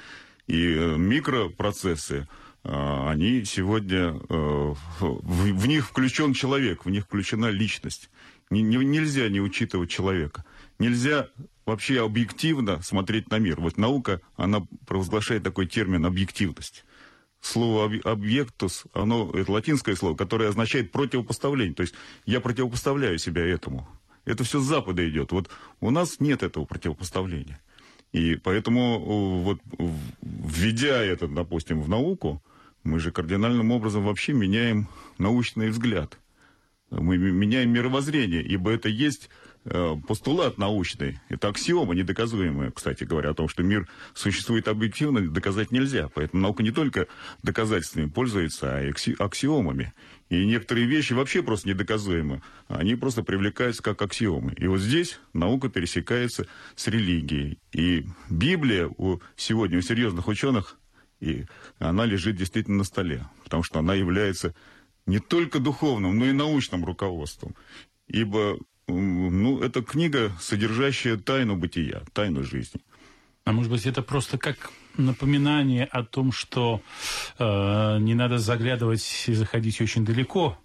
И 0.46 0.74
э, 0.74 0.96
микропроцессы, 0.96 2.26
э, 2.64 3.08
они 3.10 3.44
сегодня, 3.44 4.18
э, 4.30 4.74
в 5.00 5.66
них 5.66 5.86
включен 5.86 6.32
человек, 6.32 6.86
в 6.86 6.88
них 6.88 7.04
включена 7.04 7.50
личность. 7.50 8.08
Нельзя 8.48 9.28
не 9.28 9.42
учитывать 9.42 9.90
человека. 9.90 10.46
Нельзя 10.78 11.28
вообще 11.66 12.02
объективно 12.02 12.80
смотреть 12.80 13.30
на 13.30 13.38
мир. 13.38 13.60
Вот 13.60 13.76
наука, 13.76 14.22
она 14.36 14.66
провозглашает 14.86 15.42
такой 15.42 15.66
термин 15.66 16.06
объективность. 16.06 16.86
Слово 17.42 17.92
объектус, 18.04 18.84
оно, 18.94 19.30
это 19.34 19.52
латинское 19.52 19.94
слово, 19.94 20.16
которое 20.16 20.48
означает 20.48 20.90
противопоставление. 20.90 21.74
То 21.74 21.82
есть 21.82 21.94
я 22.24 22.40
противопоставляю 22.40 23.18
себя 23.18 23.44
этому. 23.44 23.86
Это 24.24 24.44
все 24.44 24.60
с 24.60 24.64
Запада 24.64 25.08
идет. 25.08 25.32
Вот 25.32 25.50
у 25.80 25.90
нас 25.90 26.20
нет 26.20 26.42
этого 26.42 26.64
противопоставления. 26.64 27.60
И 28.12 28.36
поэтому 28.36 29.42
вот 29.42 29.60
введя 30.20 31.02
это, 31.02 31.26
допустим, 31.28 31.80
в 31.80 31.88
науку, 31.88 32.42
мы 32.84 32.98
же 33.00 33.10
кардинальным 33.10 33.70
образом 33.70 34.04
вообще 34.04 34.32
меняем 34.32 34.88
научный 35.18 35.70
взгляд. 35.70 36.18
Мы 36.90 37.16
меняем 37.16 37.70
мировоззрение, 37.70 38.42
ибо 38.42 38.70
это 38.70 38.88
есть 38.88 39.30
постулат 39.64 40.59
научный, 40.59 41.21
это 41.28 41.49
аксиома 41.49 41.95
недоказуемая, 41.95 42.73
кстати 42.73 43.04
говоря, 43.04 43.31
о 43.31 43.35
том, 43.35 43.49
что 43.49 43.62
мир 43.62 43.88
существует 44.14 44.66
объективно, 44.66 45.28
доказать 45.28 45.71
нельзя. 45.71 46.09
Поэтому 46.14 46.42
наука 46.42 46.62
не 46.62 46.73
только 46.73 47.07
доказательствами 47.42 48.09
пользуется, 48.09 48.76
а 48.76 48.83
и 48.83 48.92
аксиомами. 49.19 49.92
И 50.28 50.47
некоторые 50.47 50.87
вещи 50.87 51.12
вообще 51.12 51.42
просто 51.42 51.69
недоказуемы. 51.69 52.42
Они 52.66 52.95
просто 52.97 53.23
привлекаются 53.23 53.83
как 53.83 54.02
аксиомы. 54.02 54.54
И 54.54 54.66
вот 54.66 54.81
здесь 54.81 55.21
наука 55.33 55.69
пересекается 55.69 56.47
с 56.75 56.88
религией. 56.88 57.59
И 57.73 58.07
Библия 58.31 58.88
у, 58.88 59.21
сегодня 59.37 59.78
у 59.78 59.83
серьезных 59.83 60.26
ученых, 60.26 60.78
и 61.21 61.45
она 61.78 62.04
лежит 62.04 62.37
действительно 62.37 62.78
на 62.78 62.85
столе. 62.85 63.28
Потому 63.45 63.62
что 63.62 63.78
она 63.78 63.95
является 63.95 64.54
не 65.07 65.19
только 65.19 65.61
духовным, 65.61 66.19
но 66.19 66.26
и 66.26 66.33
научным 66.33 66.85
руководством. 66.85 67.54
Ибо 68.09 68.59
ну, 68.92 69.61
это 69.61 69.82
книга, 69.82 70.32
содержащая 70.40 71.16
тайну 71.16 71.56
бытия, 71.56 72.02
тайну 72.12 72.42
жизни. 72.42 72.80
А 73.44 73.52
может 73.52 73.70
быть, 73.70 73.87
это 73.87 74.02
просто 74.02 74.38
как 74.38 74.70
напоминание 74.96 75.84
о 75.84 76.04
том, 76.04 76.32
что 76.32 76.80
э, 77.38 77.99
не 77.99 78.14
надо 78.14 78.38
заглядывать 78.38 79.25
и 79.26 79.34
заходить 79.34 79.80
очень 79.80 80.04
далеко, 80.04 80.56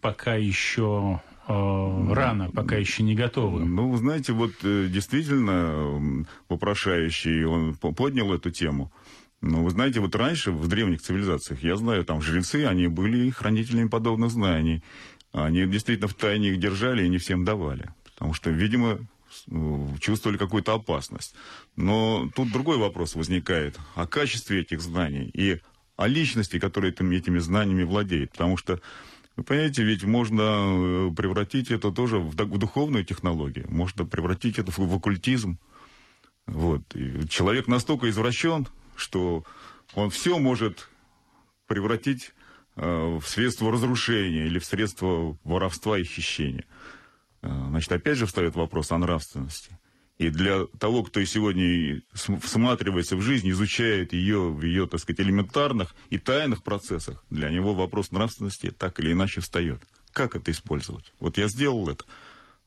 пока 0.00 0.34
еще 0.34 1.20
э, 1.48 2.12
рано, 2.12 2.50
пока 2.50 2.76
еще 2.76 3.02
не 3.02 3.14
готовы. 3.14 3.64
Ну, 3.64 3.96
знаете, 3.96 4.32
вот 4.32 4.52
э, 4.62 4.86
действительно 4.88 6.26
вопрошающий, 6.48 7.44
он 7.44 7.74
поднял 7.74 8.32
эту 8.32 8.50
тему. 8.50 8.92
Но 9.40 9.64
вы 9.64 9.70
знаете, 9.70 9.98
вот 9.98 10.14
раньше 10.14 10.52
в 10.52 10.68
древних 10.68 11.02
цивилизациях, 11.02 11.64
я 11.64 11.74
знаю, 11.74 12.04
там 12.04 12.22
жрецы, 12.22 12.64
они 12.64 12.86
были 12.86 13.28
хранителями 13.30 13.88
подобных 13.88 14.30
знаний. 14.30 14.84
Они 15.32 15.66
действительно 15.66 16.08
в 16.08 16.14
тайне 16.14 16.50
их 16.50 16.58
держали 16.58 17.04
и 17.04 17.08
не 17.08 17.18
всем 17.18 17.44
давали. 17.44 17.90
Потому 18.04 18.34
что, 18.34 18.50
видимо, 18.50 18.98
чувствовали 20.00 20.36
какую-то 20.36 20.74
опасность. 20.74 21.34
Но 21.76 22.30
тут 22.34 22.52
другой 22.52 22.76
вопрос 22.76 23.14
возникает 23.14 23.78
о 23.94 24.06
качестве 24.06 24.60
этих 24.60 24.80
знаний 24.80 25.30
и 25.32 25.60
о 25.96 26.06
личности, 26.06 26.58
которая 26.58 26.92
этими, 26.92 27.16
этими 27.16 27.38
знаниями 27.38 27.84
владеет. 27.84 28.32
Потому 28.32 28.56
что, 28.56 28.80
вы 29.36 29.44
понимаете, 29.44 29.84
ведь 29.84 30.04
можно 30.04 30.42
э, 30.42 31.10
превратить 31.16 31.70
это 31.70 31.90
тоже 31.90 32.18
в, 32.18 32.34
духовную 32.34 33.04
технологию, 33.04 33.66
можно 33.70 34.04
превратить 34.04 34.58
это 34.58 34.70
в, 34.70 34.78
в 34.78 34.94
оккультизм. 34.94 35.58
Вот. 36.46 36.82
И 36.94 37.26
человек 37.28 37.68
настолько 37.68 38.10
извращен, 38.10 38.66
что 38.96 39.44
он 39.94 40.10
все 40.10 40.38
может 40.38 40.88
превратить 41.66 42.26
э, 42.28 42.41
в 42.76 43.22
средство 43.26 43.70
разрушения 43.70 44.46
или 44.46 44.58
в 44.58 44.64
средство 44.64 45.38
воровства 45.44 45.98
и 45.98 46.04
хищения. 46.04 46.64
Э, 47.42 47.48
значит, 47.68 47.92
опять 47.92 48.18
же 48.18 48.26
встает 48.26 48.54
вопрос 48.54 48.92
о 48.92 48.98
нравственности. 48.98 49.78
И 50.18 50.30
для 50.30 50.66
того, 50.78 51.02
кто 51.02 51.24
сегодня 51.24 52.00
всматривается 52.12 53.16
в 53.16 53.22
жизнь, 53.22 53.50
изучает 53.50 54.12
ее 54.12 54.52
в 54.52 54.62
ее, 54.62 54.86
так 54.86 55.00
сказать, 55.00 55.20
элементарных 55.20 55.94
и 56.10 56.18
тайных 56.18 56.62
процессах, 56.62 57.24
для 57.28 57.50
него 57.50 57.74
вопрос 57.74 58.12
нравственности 58.12 58.70
так 58.70 59.00
или 59.00 59.12
иначе 59.12 59.40
встает. 59.40 59.82
Как 60.12 60.36
это 60.36 60.50
использовать? 60.50 61.12
Вот 61.18 61.38
я 61.38 61.48
сделал 61.48 61.88
это. 61.88 62.04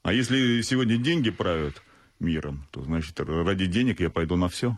А 0.03 0.12
если 0.12 0.62
сегодня 0.63 0.97
деньги 0.97 1.29
правят 1.29 1.81
миром, 2.19 2.67
то, 2.71 2.83
значит, 2.83 3.17
ради 3.19 3.67
денег 3.67 4.01
я 4.01 4.09
пойду 4.09 4.35
на 4.35 4.50
все. 4.50 4.77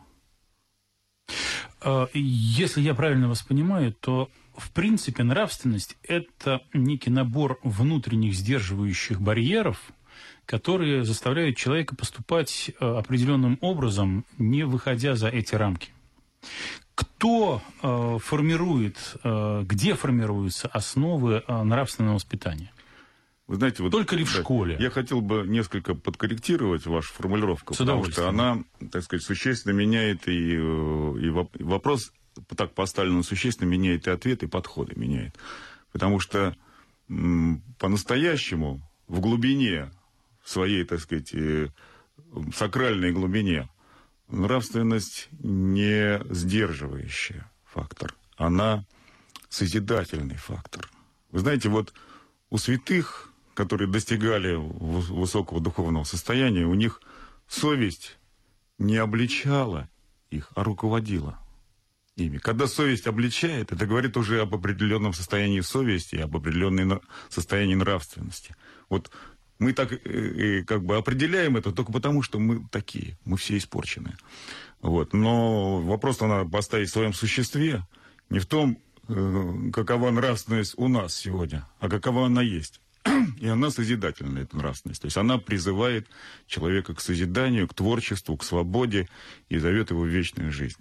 А, 1.81 2.09
если 2.13 2.81
я 2.81 2.93
правильно 2.93 3.27
вас 3.27 3.41
понимаю, 3.41 3.93
то 3.93 4.29
в 4.57 4.71
принципе 4.71 5.23
нравственность– 5.23 5.97
это 6.03 6.61
некий 6.73 7.11
набор 7.11 7.59
внутренних 7.63 8.33
сдерживающих 8.33 9.21
барьеров, 9.21 9.79
которые 10.45 11.03
заставляют 11.03 11.57
человека 11.57 11.95
поступать 11.95 12.71
э, 12.79 12.85
определенным 12.85 13.57
образом, 13.61 14.25
не 14.37 14.63
выходя 14.63 15.15
за 15.15 15.27
эти 15.27 15.53
рамки. 15.55 15.91
Кто 16.95 17.61
э, 17.83 18.17
формирует, 18.19 18.97
э, 19.23 19.63
где 19.63 19.93
формируются 19.93 20.67
основы 20.67 21.43
нравственного 21.47 22.15
воспитания? 22.15 22.71
Вы 23.45 23.55
знаете, 23.55 23.83
вот 23.83 23.91
только 23.91 24.15
ли 24.15 24.25
в 24.25 24.33
да, 24.33 24.39
школе? 24.41 24.75
Я 24.79 24.89
хотел 24.89 25.21
бы 25.21 25.45
несколько 25.47 25.93
подкорректировать 25.93 26.85
вашу 26.85 27.13
формулировку, 27.13 27.75
потому 27.75 28.03
что 28.05 28.27
она, 28.27 28.63
так 28.91 29.03
сказать, 29.03 29.23
существенно 29.23 29.71
меняет 29.71 30.27
и, 30.27 30.55
и 30.55 31.29
вопрос 31.29 32.11
так 32.55 32.73
поставлен, 32.73 33.23
существенно 33.23 33.67
меняет 33.67 34.07
и 34.07 34.11
ответ, 34.11 34.43
и 34.43 34.47
подходы 34.47 34.93
меняет. 34.95 35.37
Потому 35.91 36.19
что 36.19 36.55
по-настоящему 37.79 38.81
в 39.07 39.19
глубине 39.19 39.91
своей, 40.43 40.83
так 40.83 40.99
сказать, 40.99 41.33
э, 41.33 41.69
сакральной 42.53 43.11
глубине 43.11 43.69
нравственность 44.27 45.29
не 45.39 46.21
сдерживающая 46.29 47.49
фактор, 47.65 48.13
она 48.35 48.85
созидательный 49.49 50.35
фактор. 50.35 50.89
Вы 51.31 51.39
знаете, 51.39 51.69
вот 51.69 51.93
у 52.49 52.57
святых 52.57 53.27
которые 53.57 53.89
достигали 53.89 54.53
высокого 54.53 55.59
духовного 55.59 56.03
состояния, 56.03 56.67
у 56.67 56.75
них 56.75 57.01
совесть 57.47 58.19
не 58.77 58.97
обличала 58.97 59.89
их, 60.29 60.51
а 60.53 60.63
руководила 60.63 61.39
ими. 62.17 62.37
Когда 62.39 62.67
совесть 62.67 63.07
обличает, 63.07 63.71
это 63.71 63.85
говорит 63.85 64.17
уже 64.17 64.41
об 64.41 64.53
определенном 64.53 65.13
состоянии 65.13 65.61
совести, 65.61 66.17
об 66.17 66.35
определенном 66.35 67.01
состоянии 67.29 67.75
нравственности. 67.75 68.55
Вот 68.89 69.11
мы 69.59 69.73
так 69.73 69.91
э, 69.91 69.97
э, 70.03 70.63
как 70.63 70.83
бы 70.83 70.97
определяем 70.97 71.57
это 71.57 71.71
только 71.71 71.91
потому, 71.91 72.21
что 72.21 72.39
мы 72.39 72.67
такие, 72.71 73.17
мы 73.25 73.37
все 73.37 73.57
испорченные. 73.57 74.17
Вот. 74.81 75.13
Но 75.13 75.81
вопрос 75.81 76.19
надо 76.19 76.49
поставить 76.49 76.89
в 76.89 76.93
своем 76.93 77.13
существе, 77.13 77.83
не 78.29 78.39
в 78.39 78.45
том, 78.45 78.77
э, 79.07 79.69
какова 79.73 80.11
нравственность 80.11 80.73
у 80.77 80.87
нас 80.87 81.15
сегодня, 81.15 81.67
а 81.79 81.89
какова 81.89 82.25
она 82.25 82.41
есть. 82.41 82.81
И 83.39 83.47
она 83.47 83.71
созидательная, 83.71 84.43
эта 84.43 84.57
нравственность. 84.57 85.01
То 85.01 85.07
есть 85.07 85.17
она 85.17 85.37
призывает 85.37 86.07
человека 86.45 86.93
к 86.93 87.01
созиданию, 87.01 87.67
к 87.67 87.73
творчеству, 87.73 88.37
к 88.37 88.43
свободе 88.43 89.07
и 89.49 89.57
зовет 89.57 89.91
его 89.91 90.01
в 90.01 90.07
вечную 90.07 90.51
жизнь. 90.51 90.79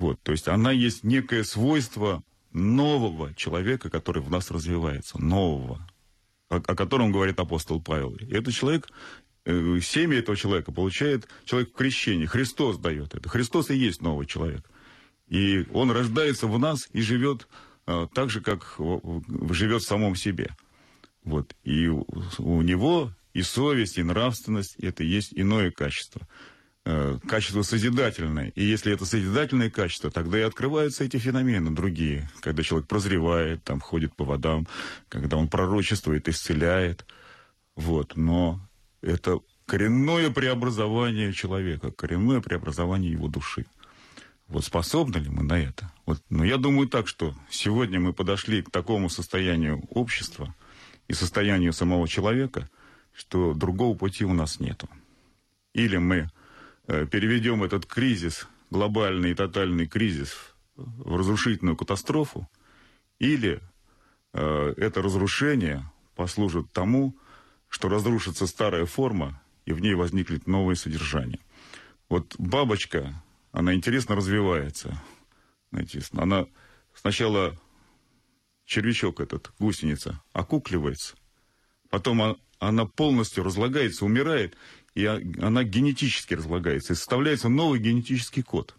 Вот, 0.00 0.18
то 0.22 0.32
есть 0.32 0.48
она 0.48 0.72
есть 0.72 1.04
некое 1.04 1.44
свойство 1.44 2.22
нового 2.52 3.34
человека, 3.34 3.90
который 3.90 4.22
в 4.22 4.30
нас 4.30 4.50
развивается, 4.50 5.20
нового, 5.20 5.86
о, 6.48 6.56
о 6.56 6.74
котором 6.74 7.12
говорит 7.12 7.38
апостол 7.38 7.82
Павел. 7.82 8.14
И 8.16 8.24
этот 8.32 8.54
человек, 8.54 8.88
э, 9.44 9.78
семя 9.82 10.16
этого 10.16 10.38
человека 10.38 10.72
получает 10.72 11.28
человек 11.44 11.72
в 11.72 11.74
крещении. 11.74 12.24
Христос 12.24 12.78
дает 12.78 13.14
это. 13.14 13.28
Христос 13.28 13.68
и 13.68 13.76
есть 13.76 14.00
новый 14.00 14.26
человек. 14.26 14.64
И 15.28 15.66
он 15.70 15.90
рождается 15.90 16.46
в 16.46 16.58
нас 16.58 16.88
и 16.94 17.02
живет 17.02 17.46
э, 17.86 18.08
так 18.14 18.30
же, 18.30 18.40
как 18.40 18.76
живет 19.50 19.82
в 19.82 19.86
самом 19.86 20.16
себе. 20.16 20.56
Вот. 21.24 21.54
И 21.62 21.88
у 21.88 22.62
него 22.62 23.12
и 23.34 23.42
совесть, 23.42 23.98
и 23.98 24.02
нравственность– 24.02 24.76
это 24.78 25.04
есть 25.04 25.34
иное 25.34 25.70
качество. 25.70 26.26
Э, 26.90 27.18
качество 27.28 27.62
созидательное. 27.62 28.52
И 28.54 28.64
если 28.64 28.92
это 28.92 29.04
созидательное 29.04 29.70
качество, 29.70 30.10
тогда 30.10 30.38
и 30.38 30.42
открываются 30.42 31.04
эти 31.04 31.18
феномены 31.18 31.70
другие. 31.70 32.28
Когда 32.40 32.62
человек 32.62 32.88
прозревает, 32.88 33.62
там, 33.62 33.80
ходит 33.80 34.14
по 34.16 34.24
водам, 34.24 34.66
когда 35.08 35.36
он 35.36 35.48
пророчествует, 35.48 36.28
исцеляет. 36.28 37.06
Вот. 37.76 38.16
Но 38.16 38.60
это 39.02 39.40
коренное 39.66 40.30
преобразование 40.30 41.32
человека, 41.32 41.92
коренное 41.92 42.40
преобразование 42.40 43.12
его 43.12 43.28
души. 43.28 43.66
Вот 44.48 44.64
способны 44.64 45.18
ли 45.18 45.30
мы 45.30 45.44
на 45.44 45.58
это? 45.60 45.92
Вот, 46.06 46.20
но 46.28 46.44
я 46.44 46.56
думаю 46.56 46.88
так, 46.88 47.06
что 47.06 47.36
сегодня 47.50 48.00
мы 48.00 48.12
подошли 48.12 48.62
к 48.62 48.70
такому 48.70 49.08
состоянию 49.08 49.80
общества– 49.90 50.54
и 51.10 51.12
состоянию 51.12 51.72
самого 51.72 52.06
человека, 52.06 52.70
что 53.12 53.52
другого 53.52 53.96
пути 53.96 54.24
у 54.24 54.32
нас 54.32 54.60
нету. 54.60 54.88
Или 55.74 55.96
мы 55.96 56.30
переведем 57.06 57.62
этот 57.62 57.86
кризис, 57.86 58.48
глобальный 58.70 59.30
и 59.30 59.34
тотальный 59.34 59.86
кризис, 59.86 60.36
в 60.76 61.16
разрушительную 61.16 61.76
катастрофу, 61.76 62.48
или 63.18 63.60
э, 64.32 64.74
это 64.76 65.02
разрушение 65.02 65.90
послужит 66.16 66.72
тому, 66.72 67.16
что 67.68 67.88
разрушится 67.88 68.46
старая 68.46 68.86
форма, 68.86 69.40
и 69.66 69.72
в 69.72 69.80
ней 69.80 69.94
возникнет 69.94 70.46
новое 70.46 70.74
содержание. 70.74 71.40
Вот 72.08 72.34
бабочка, 72.38 73.22
она 73.52 73.74
интересно 73.74 74.16
развивается. 74.16 75.00
Знаете, 75.70 76.02
она 76.16 76.46
сначала 76.94 77.56
червячок 78.64 79.20
этот, 79.20 79.52
гусеница, 79.58 80.20
окукливается. 80.32 81.14
Потом 81.90 82.38
она 82.58 82.86
полностью 82.86 83.44
разлагается, 83.44 84.04
умирает, 84.04 84.56
и 84.94 85.04
она 85.06 85.64
генетически 85.64 86.34
разлагается, 86.34 86.92
и 86.92 86.96
составляется 86.96 87.48
новый 87.48 87.80
генетический 87.80 88.42
код. 88.42 88.76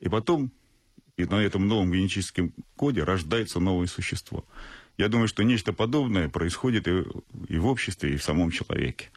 И 0.00 0.08
потом 0.08 0.52
и 1.16 1.24
на 1.24 1.42
этом 1.42 1.66
новом 1.66 1.92
генетическом 1.92 2.54
коде 2.76 3.02
рождается 3.02 3.58
новое 3.58 3.88
существо. 3.88 4.44
Я 4.96 5.08
думаю, 5.08 5.28
что 5.28 5.42
нечто 5.42 5.72
подобное 5.72 6.28
происходит 6.28 6.86
и, 6.86 7.04
и 7.48 7.58
в 7.58 7.66
обществе, 7.66 8.14
и 8.14 8.16
в 8.16 8.22
самом 8.22 8.50
человеке. 8.50 9.10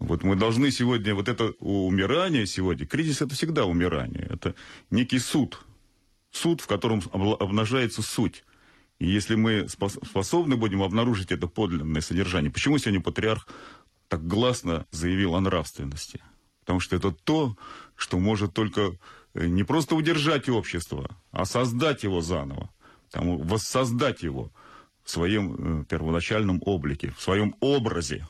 Вот 0.00 0.24
мы 0.24 0.34
должны 0.34 0.72
сегодня, 0.72 1.14
вот 1.14 1.28
это 1.28 1.52
умирание 1.60 2.44
сегодня, 2.46 2.86
кризис 2.86 3.22
это 3.22 3.34
всегда 3.36 3.66
умирание, 3.66 4.26
это 4.30 4.56
некий 4.90 5.20
суд, 5.20 5.64
суд, 6.32 6.60
в 6.60 6.66
котором 6.66 7.00
обнажается 7.12 8.02
суть. 8.02 8.44
И 8.98 9.08
если 9.08 9.36
мы 9.36 9.68
способны 9.68 10.56
будем 10.56 10.82
обнаружить 10.82 11.30
это 11.30 11.46
подлинное 11.46 12.00
содержание, 12.00 12.50
почему 12.50 12.78
сегодня 12.78 13.00
патриарх 13.00 13.46
так 14.12 14.26
гласно 14.26 14.84
заявил 14.90 15.34
о 15.34 15.40
нравственности? 15.40 16.20
Потому 16.60 16.80
что 16.80 16.96
это 16.96 17.12
то, 17.12 17.56
что 17.96 18.18
может 18.18 18.52
только 18.52 18.98
э, 19.32 19.46
не 19.46 19.64
просто 19.64 19.94
удержать 19.94 20.50
общество, 20.50 21.16
а 21.30 21.46
создать 21.46 22.02
его 22.02 22.20
заново, 22.20 22.68
там, 23.10 23.38
воссоздать 23.38 24.22
его 24.22 24.52
в 25.02 25.10
своем 25.10 25.54
э, 25.54 25.84
первоначальном 25.86 26.60
облике, 26.66 27.14
в 27.16 27.22
своем 27.22 27.54
образе. 27.60 28.28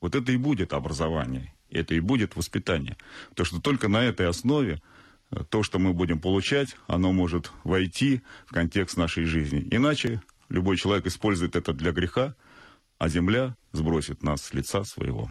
Вот 0.00 0.16
это 0.16 0.32
и 0.32 0.36
будет 0.36 0.72
образование, 0.72 1.54
это 1.70 1.94
и 1.94 2.00
будет 2.00 2.34
воспитание. 2.34 2.96
Потому 3.28 3.46
что 3.46 3.60
только 3.60 3.86
на 3.86 4.02
этой 4.02 4.26
основе 4.28 4.82
то, 5.50 5.62
что 5.62 5.78
мы 5.78 5.92
будем 5.92 6.18
получать, 6.18 6.76
оно 6.88 7.12
может 7.12 7.52
войти 7.62 8.22
в 8.46 8.52
контекст 8.52 8.96
нашей 8.96 9.24
жизни. 9.24 9.68
Иначе 9.70 10.20
любой 10.48 10.76
человек 10.76 11.06
использует 11.06 11.54
это 11.54 11.72
для 11.72 11.92
греха, 11.92 12.34
а 12.98 13.08
земля 13.08 13.56
сбросит 13.72 14.22
нас 14.22 14.42
с 14.42 14.54
лица 14.54 14.84
своего. 14.84 15.30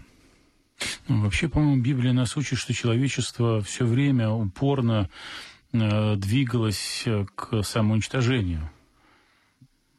Ну, 1.08 1.22
вообще, 1.24 1.48
по-моему, 1.48 1.82
Библия 1.82 2.14
нас 2.14 2.36
учит, 2.36 2.60
что 2.60 2.74
человечество 2.74 3.62
все 3.62 3.86
время 3.86 4.30
упорно 4.30 5.10
э, 5.72 6.16
двигалось 6.18 7.04
э, 7.06 7.26
к 7.34 7.64
самоуничтожению. 7.64 8.70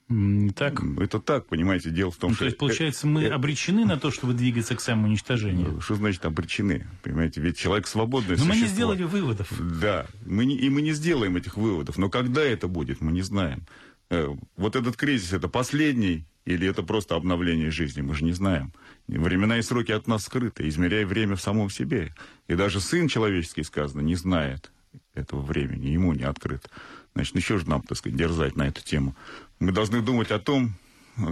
Не 0.08 0.50
так? 0.50 0.80
Это 1.00 1.18
так, 1.18 1.46
понимаете, 1.46 1.90
дело 1.90 2.12
в 2.12 2.16
том, 2.16 2.30
ну, 2.30 2.34
что... 2.34 2.44
То 2.44 2.46
есть, 2.46 2.58
получается, 2.58 3.08
мы 3.08 3.26
обречены 3.26 3.84
на 3.84 3.98
то, 3.98 4.12
чтобы 4.12 4.34
двигаться 4.34 4.76
к 4.76 4.80
самоуничтожению? 4.80 5.80
Что 5.80 5.96
значит 5.96 6.24
обречены? 6.24 6.86
Понимаете, 7.02 7.40
ведь 7.40 7.58
человек 7.58 7.88
свободный 7.88 8.36
Но 8.36 8.44
мы 8.44 8.54
не 8.54 8.66
сделали 8.66 9.02
выводов. 9.02 9.50
Да, 9.58 10.06
мы 10.24 10.44
не, 10.44 10.56
и 10.56 10.68
мы 10.70 10.82
не 10.82 10.92
сделаем 10.92 11.36
этих 11.36 11.56
выводов. 11.56 11.98
Но 11.98 12.08
когда 12.08 12.42
это 12.42 12.68
будет, 12.68 13.00
мы 13.00 13.10
не 13.10 13.22
знаем. 13.22 13.66
Вот 14.08 14.76
этот 14.76 14.96
кризис, 14.96 15.32
это 15.32 15.48
последний 15.48 16.24
или 16.46 16.66
это 16.66 16.82
просто 16.82 17.16
обновление 17.16 17.70
жизни, 17.70 18.00
мы 18.00 18.14
же 18.14 18.24
не 18.24 18.32
знаем. 18.32 18.72
Времена 19.08 19.58
и 19.58 19.62
сроки 19.62 19.92
от 19.92 20.06
нас 20.06 20.24
скрыты, 20.24 20.66
измеряя 20.68 21.04
время 21.04 21.34
в 21.36 21.42
самом 21.42 21.70
себе. 21.70 22.14
И 22.46 22.54
даже 22.54 22.80
Сын 22.80 23.08
человеческий, 23.08 23.64
сказано, 23.64 24.00
не 24.00 24.14
знает 24.14 24.70
этого 25.14 25.42
времени, 25.42 25.88
ему 25.88 26.12
не 26.12 26.22
открыт. 26.22 26.70
Значит, 27.14 27.34
еще 27.36 27.58
же 27.58 27.68
нам, 27.68 27.82
так 27.82 27.98
сказать, 27.98 28.16
дерзать 28.16 28.56
на 28.56 28.68
эту 28.68 28.82
тему. 28.82 29.16
Мы 29.58 29.72
должны 29.72 30.02
думать 30.02 30.30
о 30.30 30.38
том, 30.38 30.74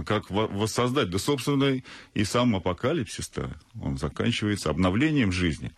как 0.05 0.29
воссоздать. 0.29 1.09
Да, 1.09 1.17
собственно, 1.17 1.81
и 2.13 2.23
сам 2.23 2.55
апокалипсис-то, 2.55 3.51
он 3.79 3.97
заканчивается 3.97 4.69
обновлением 4.69 5.31
жизни. 5.31 5.71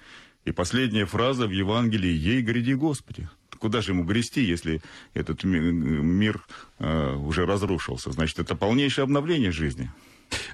И 0.45 0.51
последняя 0.51 1.05
фраза 1.05 1.45
в 1.45 1.51
Евангелии 1.51 2.11
«Ей 2.11 2.41
гряди 2.41 2.73
Господи». 2.73 3.29
Куда 3.59 3.81
же 3.81 3.91
ему 3.91 4.03
грести, 4.03 4.41
если 4.41 4.81
этот 5.13 5.43
мир 5.43 6.45
э, 6.79 7.13
уже 7.15 7.45
разрушился? 7.45 8.11
Значит, 8.11 8.39
это 8.39 8.55
полнейшее 8.55 9.03
обновление 9.03 9.51
жизни. 9.51 9.89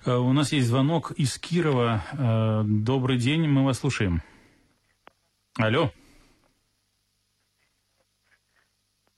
Э, 0.06 0.16
у 0.16 0.32
нас 0.34 0.52
есть 0.52 0.68
звонок 0.68 1.12
из 1.12 1.38
Кирова. 1.38 2.04
Э, 2.14 2.64
добрый 2.66 3.18
день, 3.18 3.48
мы 3.48 3.66
вас 3.66 3.80
слушаем. 3.80 4.22
Алло. 5.58 5.92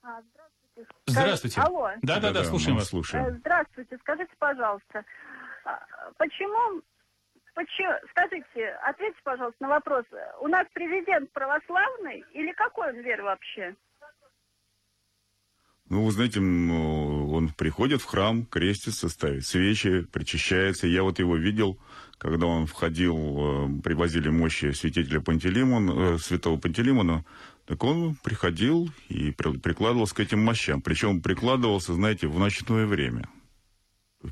А, 0.02 0.20
здравствуйте. 0.22 0.94
Здравствуйте. 1.06 1.60
Алло. 1.60 1.90
Да-да-да, 2.02 2.44
слушаем 2.44 2.76
вас. 2.76 2.88
Слушаем. 2.88 3.38
Здравствуйте. 3.38 3.96
Скажите, 4.00 4.32
пожалуйста, 4.38 5.04
а, 5.64 5.78
почему 6.18 6.82
Почему? 7.56 7.88
Скажите, 8.10 8.68
ответьте, 8.84 9.18
пожалуйста, 9.24 9.56
на 9.62 9.68
вопрос. 9.70 10.04
У 10.42 10.46
нас 10.46 10.66
президент 10.74 11.32
православный 11.32 12.22
или 12.34 12.52
какой 12.52 12.90
он 12.90 13.00
веры 13.00 13.22
вообще? 13.22 13.74
Ну, 15.88 16.04
вы 16.04 16.10
знаете, 16.12 16.38
он 16.40 17.48
приходит 17.56 18.02
в 18.02 18.04
храм, 18.04 18.44
крестится, 18.44 19.08
ставит 19.08 19.46
свечи, 19.46 20.02
причащается. 20.02 20.86
Я 20.86 21.02
вот 21.02 21.18
его 21.18 21.36
видел, 21.36 21.78
когда 22.18 22.44
он 22.44 22.66
входил, 22.66 23.16
э, 23.16 23.82
привозили 23.82 24.28
мощи 24.28 24.72
святителя 24.72 25.22
Пантелеймона, 25.22 26.16
э, 26.16 26.18
святого 26.18 26.58
Пантелеймона, 26.58 27.24
так 27.64 27.82
он 27.84 28.16
приходил 28.16 28.90
и 29.08 29.30
прикладывался 29.30 30.14
к 30.14 30.20
этим 30.20 30.44
мощам. 30.44 30.82
Причем 30.82 31.22
прикладывался, 31.22 31.94
знаете, 31.94 32.26
в 32.26 32.38
ночное 32.38 32.84
время 32.84 33.30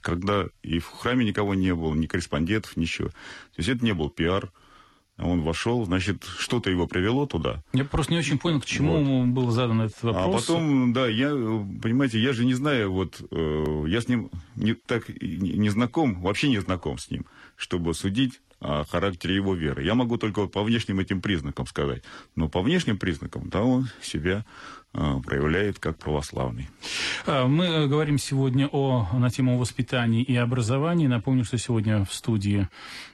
когда 0.00 0.46
и 0.62 0.78
в 0.78 0.88
храме 0.88 1.24
никого 1.24 1.54
не 1.54 1.74
было, 1.74 1.94
ни 1.94 2.06
корреспондентов, 2.06 2.76
ничего. 2.76 3.08
То 3.08 3.58
есть 3.58 3.68
это 3.68 3.84
не 3.84 3.92
был 3.92 4.10
пиар. 4.10 4.52
Он 5.16 5.42
вошел, 5.42 5.84
значит, 5.84 6.24
что-то 6.24 6.70
его 6.70 6.88
привело 6.88 7.26
туда. 7.26 7.62
Я 7.72 7.84
просто 7.84 8.12
не 8.12 8.18
очень 8.18 8.36
понял, 8.36 8.60
к 8.60 8.64
чему 8.64 9.22
вот. 9.22 9.28
был 9.28 9.50
задан 9.50 9.82
этот 9.82 10.02
а 10.02 10.06
вопрос. 10.08 10.42
А 10.42 10.46
потом, 10.46 10.92
да, 10.92 11.06
я, 11.06 11.30
понимаете, 11.30 12.18
я 12.18 12.32
же 12.32 12.44
не 12.44 12.54
знаю, 12.54 12.90
вот, 12.90 13.22
э, 13.30 13.84
я 13.86 14.00
с 14.00 14.08
ним 14.08 14.30
не 14.56 14.74
так 14.74 15.08
не 15.08 15.68
знаком, 15.68 16.20
вообще 16.20 16.48
не 16.48 16.60
знаком 16.60 16.98
с 16.98 17.10
ним, 17.12 17.26
чтобы 17.54 17.94
судить 17.94 18.40
характере 18.90 19.34
его 19.36 19.54
веры. 19.54 19.84
Я 19.84 19.94
могу 19.94 20.16
только 20.16 20.46
по 20.46 20.62
внешним 20.62 21.00
этим 21.00 21.20
признакам 21.20 21.66
сказать. 21.66 22.02
Но 22.36 22.48
по 22.48 22.62
внешним 22.62 22.98
признакам, 22.98 23.48
да, 23.48 23.62
он 23.62 23.88
себя 24.02 24.44
э, 24.94 25.20
проявляет 25.24 25.78
как 25.78 25.98
православный. 25.98 26.68
А, 27.26 27.46
мы 27.46 27.64
э, 27.66 27.86
говорим 27.86 28.18
сегодня 28.18 28.68
о, 28.68 29.08
на 29.12 29.30
тему 29.30 29.58
воспитания 29.58 30.22
и 30.22 30.34
образования. 30.36 31.08
Напомню, 31.08 31.44
что 31.44 31.58
сегодня 31.58 32.04
в 32.04 32.14
студии 32.14 32.68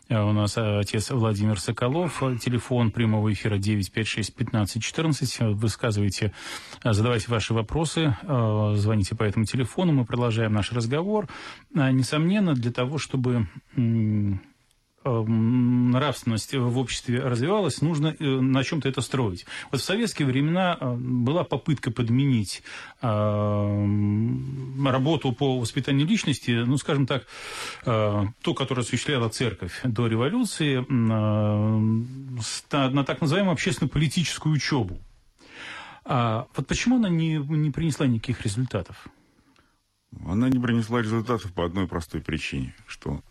э, 0.08 0.20
у 0.20 0.32
нас 0.32 0.56
отец 0.56 1.10
Владимир 1.10 1.58
Соколов. 1.58 2.22
Телефон 2.40 2.92
прямого 2.92 3.32
эфира 3.32 3.56
956-1514. 3.56 5.54
Высказывайте, 5.54 6.32
задавайте 6.84 7.26
ваши 7.28 7.54
вопросы, 7.54 8.16
звоните 8.22 9.16
по 9.16 9.24
этому 9.24 9.46
телефону. 9.46 9.92
Мы 9.92 10.04
продолжаем 10.04 10.52
наш 10.52 10.72
разговор. 10.72 11.28
Несомненно, 11.74 12.54
для 12.54 12.70
того, 12.70 12.98
чтобы 12.98 13.48
нравственность 15.04 16.54
в 16.54 16.78
обществе 16.78 17.20
развивалась, 17.20 17.80
нужно 17.80 18.14
э, 18.18 18.24
на 18.24 18.62
чем-то 18.62 18.88
это 18.88 19.00
строить. 19.00 19.46
Вот 19.72 19.80
в 19.80 19.84
советские 19.84 20.28
времена 20.28 20.76
э, 20.78 20.94
была 20.94 21.42
попытка 21.42 21.90
подменить 21.90 22.62
эм, 23.00 24.86
работу 24.86 25.32
по 25.32 25.58
воспитанию 25.58 26.06
личности, 26.06 26.50
ну, 26.50 26.76
скажем 26.76 27.06
так, 27.06 27.26
э, 27.86 28.24
ту, 28.42 28.54
которую 28.54 28.82
осуществляла 28.82 29.30
церковь 29.30 29.80
до 29.84 30.06
революции, 30.06 30.84
на 30.90 33.04
так 33.04 33.20
называемую 33.20 33.52
общественно-политическую 33.52 34.54
учебу. 34.54 35.00
А 36.04 36.46
вот 36.54 36.66
почему 36.66 36.96
она 36.96 37.08
не, 37.08 37.36
не 37.36 37.70
принесла 37.70 38.06
никаких 38.06 38.42
результатов? 38.42 39.08
Она 40.26 40.48
не 40.48 40.58
принесла 40.58 41.00
результатов 41.00 41.52
по 41.52 41.64
одной 41.64 41.86
простой 41.86 42.20
причине, 42.20 42.74
что 42.86 43.22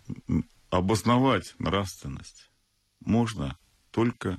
обосновать 0.69 1.55
нравственность 1.59 2.49
можно 2.99 3.57
только 3.91 4.37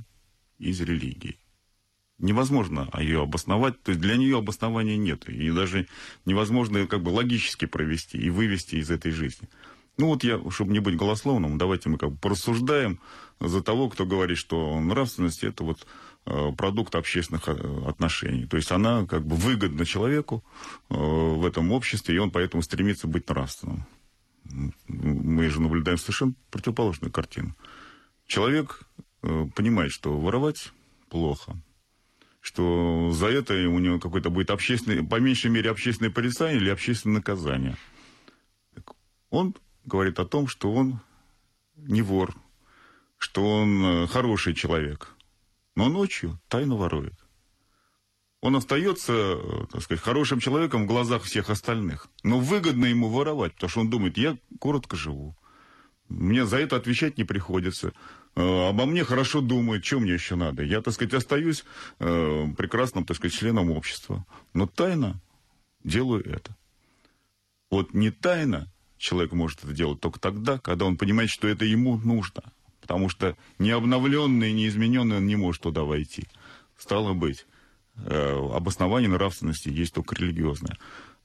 из 0.59 0.81
религии. 0.81 1.39
Невозможно 2.19 2.89
ее 2.99 3.23
обосновать, 3.23 3.83
то 3.83 3.93
есть 3.93 4.01
для 4.01 4.17
нее 4.17 4.39
обоснования 4.39 4.97
нет, 4.99 5.29
и 5.29 5.51
даже 5.51 5.87
невозможно 6.27 6.87
как 6.87 7.03
бы 7.03 7.09
логически 7.09 7.65
провести 7.65 8.19
и 8.19 8.29
вывести 8.29 8.77
из 8.77 8.91
этой 8.91 9.11
жизни. 9.11 9.49
Ну 9.97 10.09
вот 10.09 10.23
я, 10.23 10.41
чтобы 10.51 10.73
не 10.73 10.81
быть 10.81 10.97
голословным, 10.97 11.59
давайте 11.59 11.89
мы 11.89 11.99
как 11.99 12.13
бы 12.13 12.19
порассуждаем 12.19 13.01
за 13.41 13.63
того, 13.63 13.89
кто 13.89 14.07
говорит, 14.07 14.39
что 14.39 14.79
нравственность 14.81 15.45
это 15.45 15.65
вот 15.65 15.87
э, 16.27 16.53
продукт 16.57 16.95
общественных 16.95 17.49
э, 17.49 17.85
отношений. 17.87 18.47
То 18.47 18.57
есть 18.57 18.71
она 18.71 19.07
как 19.07 19.27
бы 19.27 19.37
выгодна 19.37 19.85
человеку 19.85 20.45
э, 20.89 20.95
в 20.95 21.45
этом 21.45 21.73
обществе, 21.73 22.15
и 22.15 22.19
он 22.19 22.31
поэтому 22.31 22.63
стремится 22.63 23.09
быть 23.09 23.29
нравственным 23.29 23.87
мы 24.87 25.49
же 25.49 25.61
наблюдаем 25.61 25.99
совершенно 25.99 26.35
противоположную 26.51 27.13
картину. 27.13 27.55
Человек 28.27 28.83
э, 29.23 29.47
понимает, 29.55 29.93
что 29.93 30.19
воровать 30.19 30.73
плохо, 31.09 31.57
что 32.41 33.11
за 33.13 33.27
это 33.27 33.55
у 33.55 33.79
него 33.79 33.99
какой-то 33.99 34.31
будет 34.31 34.51
общественный, 34.51 35.07
по 35.07 35.21
меньшей 35.21 35.51
мере, 35.51 35.71
общественное 35.71 36.11
порицание 36.11 36.59
или 36.59 36.71
общественное 36.71 37.17
наказание. 37.17 37.77
Он 39.31 39.55
говорит 39.85 40.19
о 40.19 40.27
том, 40.27 40.47
что 40.49 40.73
он 40.73 41.01
не 41.77 42.03
вор, 42.03 42.35
что 43.19 43.43
он 43.43 43.85
э, 43.85 44.07
хороший 44.07 44.55
человек, 44.55 45.15
но 45.77 45.89
ночью 45.89 46.41
тайно 46.49 46.77
ворует 46.77 47.15
он 48.41 48.57
остается, 48.57 49.13
э, 49.13 49.67
так 49.71 49.83
сказать, 49.83 50.03
хорошим 50.03 50.41
человеком 50.41 50.85
в 50.85 50.87
глазах 50.87 51.23
всех 51.25 51.51
остальных. 51.51 52.09
Но 52.23 52.39
выгодно 52.39 52.87
ему 52.87 53.09
воровать, 53.09 53.55
потому 53.55 53.71
что 53.71 53.81
он 53.81 53.91
думает, 53.91 54.17
я 54.17 54.37
коротко 54.59 54.97
живу. 54.97 55.37
Мне 56.09 56.47
за 56.47 56.59
это 56.59 56.77
отвечать 56.77 57.19
не 57.19 57.25
приходится. 57.25 57.93
Э, 58.35 58.69
обо 58.69 58.87
мне 58.87 59.05
хорошо 59.05 59.41
думают, 59.43 59.85
что 59.85 60.01
мне 60.01 60.15
еще 60.15 60.37
надо. 60.37 60.63
Я, 60.63 60.81
так 60.81 60.95
сказать, 60.95 61.15
остаюсь 61.15 61.65
э, 61.99 62.47
прекрасным, 62.57 63.05
так 63.05 63.17
сказать, 63.17 63.37
членом 63.37 63.71
общества. 63.71 64.25
Но 64.55 64.67
тайно 64.67 65.21
делаю 65.85 66.27
это. 66.27 66.57
Вот 67.71 67.93
не 67.95 68.11
тайно 68.11 68.73
человек 68.97 69.33
может 69.33 69.63
это 69.65 69.73
делать 69.73 70.01
только 70.01 70.19
тогда, 70.19 70.59
когда 70.59 70.87
он 70.87 70.97
понимает, 70.97 71.31
что 71.31 71.47
это 71.47 71.65
ему 71.65 71.99
нужно. 71.99 72.43
Потому 72.81 73.09
что 73.11 73.37
не 73.59 73.71
обновленный, 73.71 74.53
не 74.53 74.67
измененный 74.67 75.19
он 75.19 75.27
не 75.27 75.37
может 75.37 75.63
туда 75.63 75.83
войти. 75.83 76.27
Стало 76.77 77.13
быть, 77.13 77.47
обоснование 77.97 79.09
нравственности 79.09 79.69
есть 79.69 79.95
только 79.95 80.15
религиозное. 80.15 80.77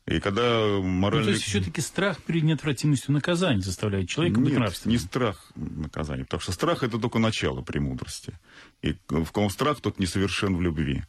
И 0.06 0.19
когда 0.19 0.80
моральный... 0.82 1.25
Ну, 1.25 1.32
то 1.32 1.32
есть 1.32 1.45
все-таки 1.45 1.82
страх 1.82 2.21
перед 2.21 2.43
неотвратимостью 2.43 3.12
наказания 3.12 3.62
заставляет 3.62 4.08
человека 4.08 4.39
Нет, 4.39 4.49
быть 4.49 4.60
нравственным? 4.60 4.93
не 4.93 4.99
страх 4.99 5.51
наказания, 5.56 6.25
потому 6.25 6.41
что 6.41 6.51
страх 6.51 6.84
это 6.84 6.99
только 6.99 7.17
начало 7.17 7.62
премудрости. 7.62 8.38
И 8.84 8.95
в 9.10 9.32
ком 9.32 9.49
страх, 9.49 9.82
тот 9.82 9.97
несовершен 9.97 10.56
в 10.56 10.62
любви. 10.62 11.04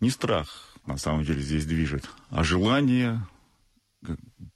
Не 0.00 0.10
страх, 0.10 0.76
на 0.84 0.98
самом 0.98 1.24
деле, 1.24 1.40
здесь 1.40 1.64
движет, 1.64 2.04
а 2.28 2.44
желание 2.44 3.26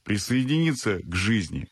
присоединиться 0.03 1.01
к 1.03 1.15
жизни. 1.15 1.69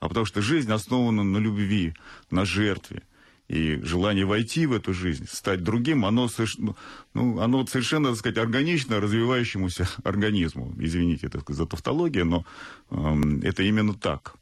А 0.00 0.08
потому 0.08 0.26
что 0.26 0.42
жизнь 0.42 0.72
основана 0.72 1.22
на 1.22 1.38
любви, 1.38 1.94
на 2.30 2.44
жертве. 2.44 3.02
И 3.50 3.80
желание 3.82 4.24
войти 4.24 4.64
в 4.64 4.72
эту 4.72 4.94
жизнь, 4.94 5.26
стать 5.28 5.64
другим, 5.64 6.04
оно, 6.04 6.28
ну, 6.58 6.76
ну, 7.14 7.40
оно 7.40 7.66
совершенно, 7.66 8.10
так 8.10 8.18
сказать, 8.18 8.38
органично 8.38 9.00
развивающемуся 9.00 9.88
организму. 10.04 10.72
Извините 10.78 11.28
так 11.28 11.40
сказать, 11.40 11.58
за 11.58 11.66
тавтологию, 11.66 12.26
но 12.26 12.46
э, 12.90 13.40
это 13.42 13.64
именно 13.64 13.94
так. 13.94 14.36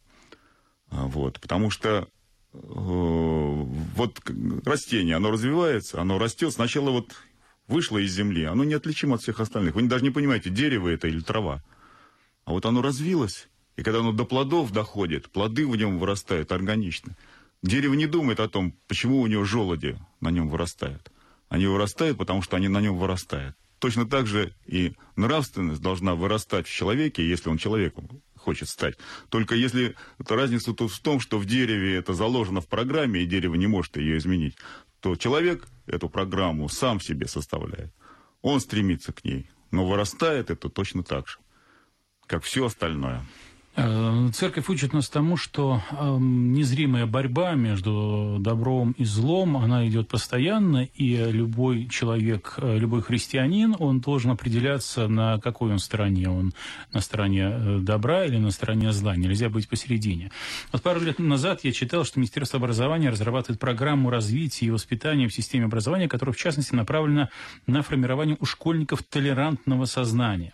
А, 0.90 1.07
вот, 1.07 1.40
потому 1.40 1.71
что 1.71 2.07
э, 2.53 2.59
вот 2.59 4.21
растение, 4.66 5.16
оно 5.16 5.31
развивается, 5.31 6.03
оно 6.03 6.18
растет, 6.18 6.53
сначала 6.53 6.90
вот 6.90 7.14
вышло 7.66 7.97
из 7.97 8.12
земли, 8.12 8.44
оно 8.44 8.62
неотличимо 8.64 9.14
от 9.14 9.23
всех 9.23 9.40
остальных. 9.40 9.75
Вы 9.75 9.85
даже 9.85 10.05
не 10.05 10.11
понимаете, 10.11 10.51
дерево 10.51 10.87
это 10.90 11.09
или 11.09 11.21
трава. 11.21 11.64
А 12.44 12.53
вот 12.53 12.66
оно 12.66 12.83
развилось, 12.83 13.49
И 13.79 13.83
когда 13.83 14.01
оно 14.01 14.12
до 14.12 14.27
плодов 14.27 14.71
доходит, 14.71 15.31
плоды 15.31 15.66
в 15.66 15.75
нем 15.77 15.99
вырастают 15.99 16.53
органично. 16.53 17.16
Дерево 17.62 17.94
не 17.94 18.07
думает 18.07 18.40
о 18.40 18.49
том, 18.49 18.73
почему 18.87 19.21
у 19.21 19.27
него 19.27 19.44
желуди 19.44 19.99
на 20.21 20.31
нем 20.31 20.49
вырастают. 20.49 21.11
Они 21.49 21.66
вырастают, 21.66 22.18
потому 22.18 22.42
что 22.42 22.57
они 22.57 22.68
на 22.68 22.81
нем 22.81 22.97
вырастают. 22.97 23.57
Точно 23.79 24.07
так 24.07 24.27
же 24.27 24.55
и 24.66 24.94
нравственность 25.16 25.81
должна 25.81 26.14
вырастать 26.14 26.66
в 26.66 26.73
человеке, 26.73 27.27
если 27.27 27.49
он 27.49 27.59
человеком 27.59 28.09
хочет 28.37 28.68
стать. 28.68 28.97
Только 29.29 29.55
если 29.55 29.94
разница 30.18 30.73
тут 30.73 30.90
в 30.90 31.01
том, 31.01 31.21
что 31.21 31.38
в 31.38 31.47
дереве 31.47 31.97
это 31.97 32.12
заложено 32.12 32.61
в 32.61 32.66
программе, 32.66 33.23
и 33.23 33.27
дерево 33.27 33.55
не 33.55 33.66
может 33.66 33.97
ее 33.97 34.18
изменить, 34.18 34.57
то 35.01 35.16
человек 35.16 35.66
эту 35.87 36.09
программу 36.09 36.68
сам 36.68 37.01
себе 37.01 37.29
составляет. 37.29 37.92
Он 38.42 38.61
стремится 38.61 39.12
к 39.12 39.25
ней, 39.25 39.51
но 39.71 39.87
вырастает 39.87 40.51
это 40.51 40.68
точно 40.68 41.03
так 41.03 41.29
же, 41.29 41.38
как 42.27 42.42
все 42.42 42.66
остальное. 42.66 43.25
Э, 43.80 44.30
церковь 44.34 44.68
учит 44.70 44.92
нас 44.92 45.08
тому, 45.08 45.36
что 45.36 45.80
эм, 45.92 46.52
незримая 46.52 47.06
борьба 47.06 47.52
между 47.52 48.38
добром 48.40 48.90
и 48.98 49.04
злом, 49.04 49.56
она 49.56 49.86
идет 49.86 50.08
постоянно, 50.08 50.88
и 50.96 51.14
любой 51.30 51.86
человек, 51.86 52.54
э, 52.56 52.76
любой 52.76 53.02
христианин, 53.02 53.76
он 53.78 54.00
должен 54.00 54.32
определяться, 54.32 55.06
на 55.06 55.38
какой 55.38 55.70
он 55.70 55.78
стороне. 55.78 56.28
Он 56.28 56.52
на 56.92 57.00
стороне 57.00 57.50
э, 57.52 57.78
добра 57.80 58.24
или 58.24 58.38
на 58.38 58.50
стороне 58.50 58.90
зла. 58.90 59.14
Нельзя 59.14 59.48
быть 59.48 59.68
посередине. 59.68 60.32
Вот 60.72 60.82
пару 60.82 61.00
лет 61.00 61.20
назад 61.20 61.60
я 61.62 61.70
читал, 61.70 62.04
что 62.04 62.18
Министерство 62.18 62.58
образования 62.58 63.10
разрабатывает 63.10 63.60
программу 63.60 64.10
развития 64.10 64.66
и 64.66 64.70
воспитания 64.72 65.28
в 65.28 65.34
системе 65.34 65.66
образования, 65.66 66.08
которая, 66.08 66.34
в 66.34 66.38
частности, 66.38 66.74
направлена 66.74 67.28
на 67.68 67.82
формирование 67.82 68.36
у 68.40 68.44
школьников 68.44 69.04
толерантного 69.04 69.84
сознания. 69.84 70.52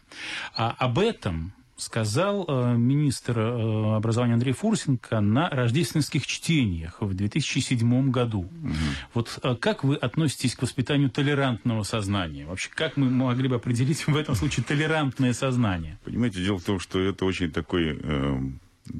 А 0.54 0.74
об 0.78 0.98
этом 0.98 1.54
сказал 1.76 2.44
э, 2.46 2.76
министр 2.76 3.38
э, 3.38 3.96
образования 3.96 4.34
Андрей 4.34 4.52
Фурсенко 4.52 5.20
на 5.20 5.50
рождественских 5.50 6.26
чтениях 6.26 7.00
в 7.00 7.14
2007 7.14 8.10
году. 8.10 8.40
Угу. 8.40 8.74
Вот 9.14 9.38
э, 9.42 9.56
как 9.56 9.82
вы 9.82 9.96
относитесь 9.96 10.54
к 10.54 10.62
воспитанию 10.62 11.10
толерантного 11.10 11.82
сознания? 11.82 12.46
Вообще, 12.46 12.70
как 12.72 12.96
мы 12.96 13.10
могли 13.10 13.48
бы 13.48 13.56
определить 13.56 14.06
в 14.06 14.16
этом 14.16 14.34
случае 14.34 14.64
толерантное 14.64 15.32
сознание? 15.32 15.98
Понимаете, 16.04 16.42
дело 16.42 16.58
в 16.58 16.64
том, 16.64 16.78
что 16.78 17.00
это 17.00 17.24
очень 17.24 17.50
такой 17.50 17.98
э, 18.00 18.40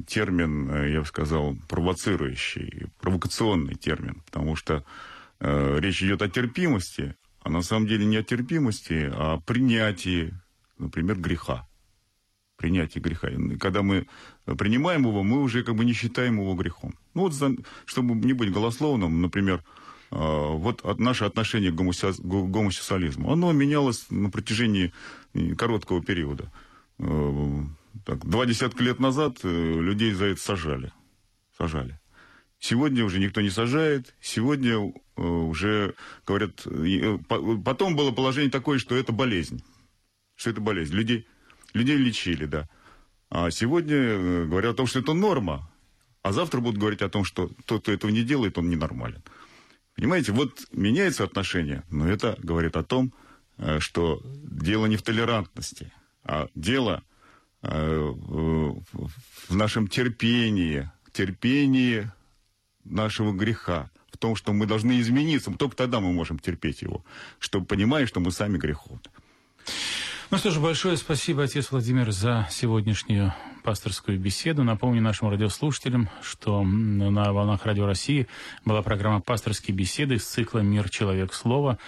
термин, 0.06 0.70
э, 0.70 0.92
я 0.92 1.00
бы 1.00 1.06
сказал, 1.06 1.56
провоцирующий, 1.68 2.88
провокационный 3.00 3.76
термин, 3.76 4.22
потому 4.26 4.56
что 4.56 4.84
э, 5.38 5.78
речь 5.78 6.02
идет 6.02 6.22
о 6.22 6.28
терпимости, 6.28 7.14
а 7.40 7.50
на 7.50 7.62
самом 7.62 7.87
деле 7.87 8.04
не 8.04 8.16
о 8.16 8.24
терпимости, 8.24 9.10
а 9.12 9.34
о 9.34 9.40
принятии, 9.40 10.34
например, 10.78 11.18
греха 11.20 11.68
принятие 12.64 13.03
греха. 13.03 13.29
И 13.29 13.57
когда 13.59 13.83
мы 13.83 14.07
принимаем 14.46 15.03
его, 15.07 15.22
мы 15.22 15.42
уже 15.42 15.62
как 15.62 15.74
бы 15.74 15.85
не 15.85 15.92
считаем 15.92 16.40
его 16.40 16.55
грехом. 16.55 16.94
Ну 17.12 17.29
вот, 17.29 17.35
чтобы 17.85 18.14
не 18.14 18.33
быть 18.33 18.50
голословным, 18.50 19.20
например, 19.20 19.62
а, 20.11 20.53
вот 20.53 20.98
наше 20.98 21.27
отношение 21.27 21.70
к 21.70 21.74
гомосексуализму, 21.74 23.31
оно 23.31 23.53
менялось 23.53 24.07
на 24.09 24.31
протяжении 24.31 24.94
короткого 25.59 26.03
периода. 26.03 26.50
А, 26.98 27.64
так, 28.07 28.24
два 28.24 28.46
десятка 28.46 28.83
лет 28.83 28.98
назад 28.98 29.40
э, 29.42 29.48
людей 29.48 30.12
за 30.12 30.27
это 30.27 30.40
сажали. 30.40 30.90
Сажали. 31.59 32.00
Сегодня 32.59 33.05
уже 33.05 33.18
никто 33.18 33.42
не 33.42 33.50
сажает. 33.50 34.14
Сегодня 34.22 34.72
э, 34.72 35.22
уже 35.22 35.94
говорят... 36.27 36.66
Э, 36.66 37.18
потом 37.62 37.94
было 37.94 38.11
положение 38.11 38.50
такое, 38.50 38.79
что 38.79 38.96
это 38.96 39.12
болезнь. 39.12 39.62
Что 40.35 40.50
это 40.50 40.61
болезнь. 40.62 40.94
Людей 40.94 41.27
Людей 41.74 41.96
лечили, 41.96 42.46
да. 42.46 42.68
А 43.30 43.50
сегодня 43.50 43.96
э, 43.96 44.44
говорят 44.46 44.74
о 44.74 44.76
том, 44.76 44.87
что 44.87 45.00
это 45.00 45.12
норма, 45.12 45.70
а 46.22 46.32
завтра 46.32 46.60
будут 46.60 46.78
говорить 46.78 47.02
о 47.02 47.08
том, 47.08 47.24
что 47.24 47.50
тот, 47.66 47.82
кто 47.82 47.92
этого 47.92 48.10
не 48.10 48.22
делает, 48.22 48.56
он 48.58 48.70
ненормален. 48.70 49.22
Понимаете, 49.96 50.32
вот 50.32 50.66
меняется 50.72 51.24
отношение, 51.24 51.82
но 51.90 52.08
это 52.08 52.37
говорит 52.38 52.76
о 52.76 52.84
том, 52.84 53.12
э, 53.58 53.80
что 53.80 54.22
дело 54.24 54.87
не 54.87 54.96
в 54.96 55.02
толерантности, 55.02 55.92
а 56.22 56.46
дело 56.54 57.02
э, 57.62 57.68
в 57.68 59.56
нашем 59.56 59.88
терпении, 59.88 60.90
терпении 61.12 62.10
нашего 62.84 63.32
греха, 63.32 63.90
в 64.12 64.16
том, 64.16 64.37
что 64.37 64.52
мы 64.52 64.66
должны 64.66 65.00
измениться. 65.00 65.50
Только 65.50 65.74
тогда 65.74 65.98
мы 65.98 66.12
можем 66.12 66.38
терпеть 66.38 66.82
его, 66.82 67.04
чтобы 67.40 67.66
понимая, 67.66 68.06
что 68.06 68.20
мы 68.20 68.30
сами 68.30 68.58
греховны. 68.58 69.00
Ну 70.35 70.38
что 70.38 70.51
ж, 70.51 70.59
большое 70.59 70.97
спасибо, 70.97 71.44
отец 71.44 71.70
Владимир, 71.70 72.11
за 72.11 72.49
сегодняшнюю 72.51 73.33
пасторскую 73.62 74.18
беседу. 74.18 74.64
Напомню 74.64 75.01
нашим 75.01 75.29
радиослушателям, 75.29 76.09
что 76.23 76.64
на 76.64 77.33
«Волнах 77.33 77.64
Радио 77.64 77.87
России» 77.87 78.27
была 78.64 78.83
программа 78.83 79.20
«Пасторские 79.20 79.77
беседы» 79.77 80.16
из 80.16 80.25
цикла 80.25 80.59
«Мир. 80.59 80.90
Человек. 80.90 81.33
Слово». 81.33 81.79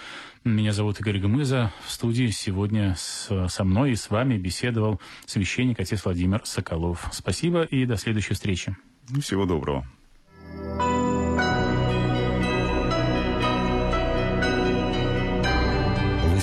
Меня 0.45 0.71
зовут 0.71 1.01
Игорь 1.01 1.19
Гмыза. 1.19 1.73
В 1.85 1.91
студии 1.91 2.27
сегодня 2.27 2.95
с, 2.97 3.49
со 3.49 3.63
мной 3.65 3.91
и 3.91 3.95
с 3.97 4.09
вами 4.09 4.37
беседовал 4.37 5.01
священник 5.25 5.81
отец 5.81 6.05
Владимир 6.05 6.39
Соколов. 6.45 7.05
Спасибо 7.11 7.63
и 7.63 7.85
до 7.85 7.97
следующей 7.97 8.33
встречи. 8.33 8.77
Всего 9.19 9.45
доброго. 9.45 9.85